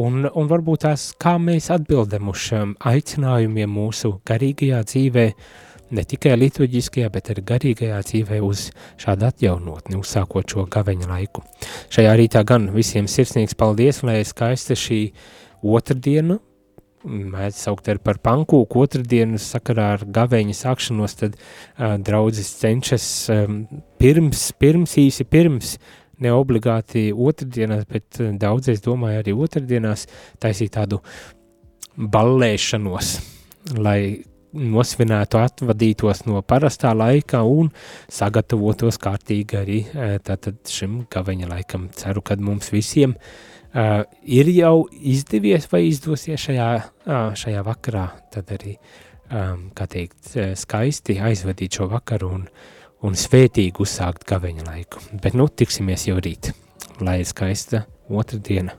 Un, 0.00 0.24
un 0.26 0.48
varbūt 0.50 0.86
tās, 0.88 1.10
kā 1.20 1.36
mēs 1.38 1.68
atbildam 1.70 2.32
uz 2.32 2.40
šiem 2.48 2.72
aicinājumiem 2.82 3.70
mūsu 3.70 4.16
garīgajā 4.26 4.80
dzīvē, 4.88 5.26
ne 5.94 6.04
tikai 6.08 6.34
liturģiskajā, 6.38 7.10
bet 7.12 7.30
arī 7.32 7.44
garīgajā 7.50 8.00
dzīvē 8.08 8.40
uz 8.44 8.68
šādu 9.00 9.28
atjaunotni, 9.28 9.98
uzsākot 10.00 10.54
šo 10.54 10.66
gaveņa 10.70 11.10
laiku. 11.10 11.44
Šajā 11.94 12.16
rītā 12.20 12.44
gan 12.46 12.70
visiem 12.74 13.08
sirsnīgs 13.10 13.56
paldies, 13.58 14.02
lai 14.06 14.20
skaista 14.26 14.76
šī 14.78 15.00
otrdiena, 15.64 16.38
mēdz 17.04 17.58
saukt 17.66 17.88
arī 17.92 18.00
par 18.04 18.18
pankūku 18.24 18.84
otrdienas 18.84 19.46
sakarā 19.54 19.90
ar 19.98 20.06
gaveņa 20.08 20.56
sākšanos, 20.56 21.16
tad 21.20 21.36
uh, 21.36 21.96
draudzes 22.00 22.54
cenšas 22.60 23.08
um, 23.34 23.60
pirms, 24.00 24.46
pirms 24.60 24.96
īsi 25.02 25.26
pirms, 25.28 25.76
ne 26.24 26.32
obligāti 26.32 27.10
otrdienās, 27.12 27.84
bet 27.90 28.20
uh, 28.22 28.32
daudz, 28.40 28.70
es 28.72 28.84
domāju, 28.84 29.20
arī 29.20 29.36
otrdienās 29.36 30.06
taisīt 30.42 30.74
tādu 30.78 31.02
ballēšanos, 31.94 33.18
lai 33.78 34.24
nosvinētu, 34.54 35.40
atvadītos 35.42 36.24
no 36.28 36.42
parastā 36.46 36.92
laika 36.96 37.42
un 37.46 37.70
sagatavotos 38.12 39.00
kārtīgi 39.02 39.58
arī 39.58 39.80
tātad 40.24 40.60
šim 40.70 41.02
gaveņa 41.12 41.50
laikam. 41.50 41.88
Ceru, 41.96 42.22
ka 42.24 42.38
mums 42.40 42.70
visiem 42.74 43.16
uh, 43.74 44.04
ir 44.22 44.50
jau 44.54 44.86
izdevies 44.90 45.66
vai 45.72 45.84
izdosies 45.88 46.46
šajā, 46.46 46.68
uh, 46.78 47.34
šajā 47.38 47.64
vakarā, 47.66 48.06
tad 48.34 48.52
arī, 48.54 48.76
um, 49.30 49.68
kā 49.76 49.88
teikt, 49.90 50.34
skaisti 50.60 51.18
aizvadīt 51.18 51.80
šo 51.80 51.90
vakaru 51.92 52.30
un, 52.38 52.48
un 53.04 53.18
svētīgi 53.18 53.84
uzsākt 53.84 54.26
gaveņa 54.30 54.68
laiku. 54.70 55.02
Bet 55.22 55.36
nu 55.38 55.48
tiksimies 55.48 56.08
jau 56.08 56.20
rīt, 56.22 56.54
lai 57.02 57.20
ir 57.24 57.30
skaista 57.30 57.84
otra 58.08 58.38
diena. 58.38 58.78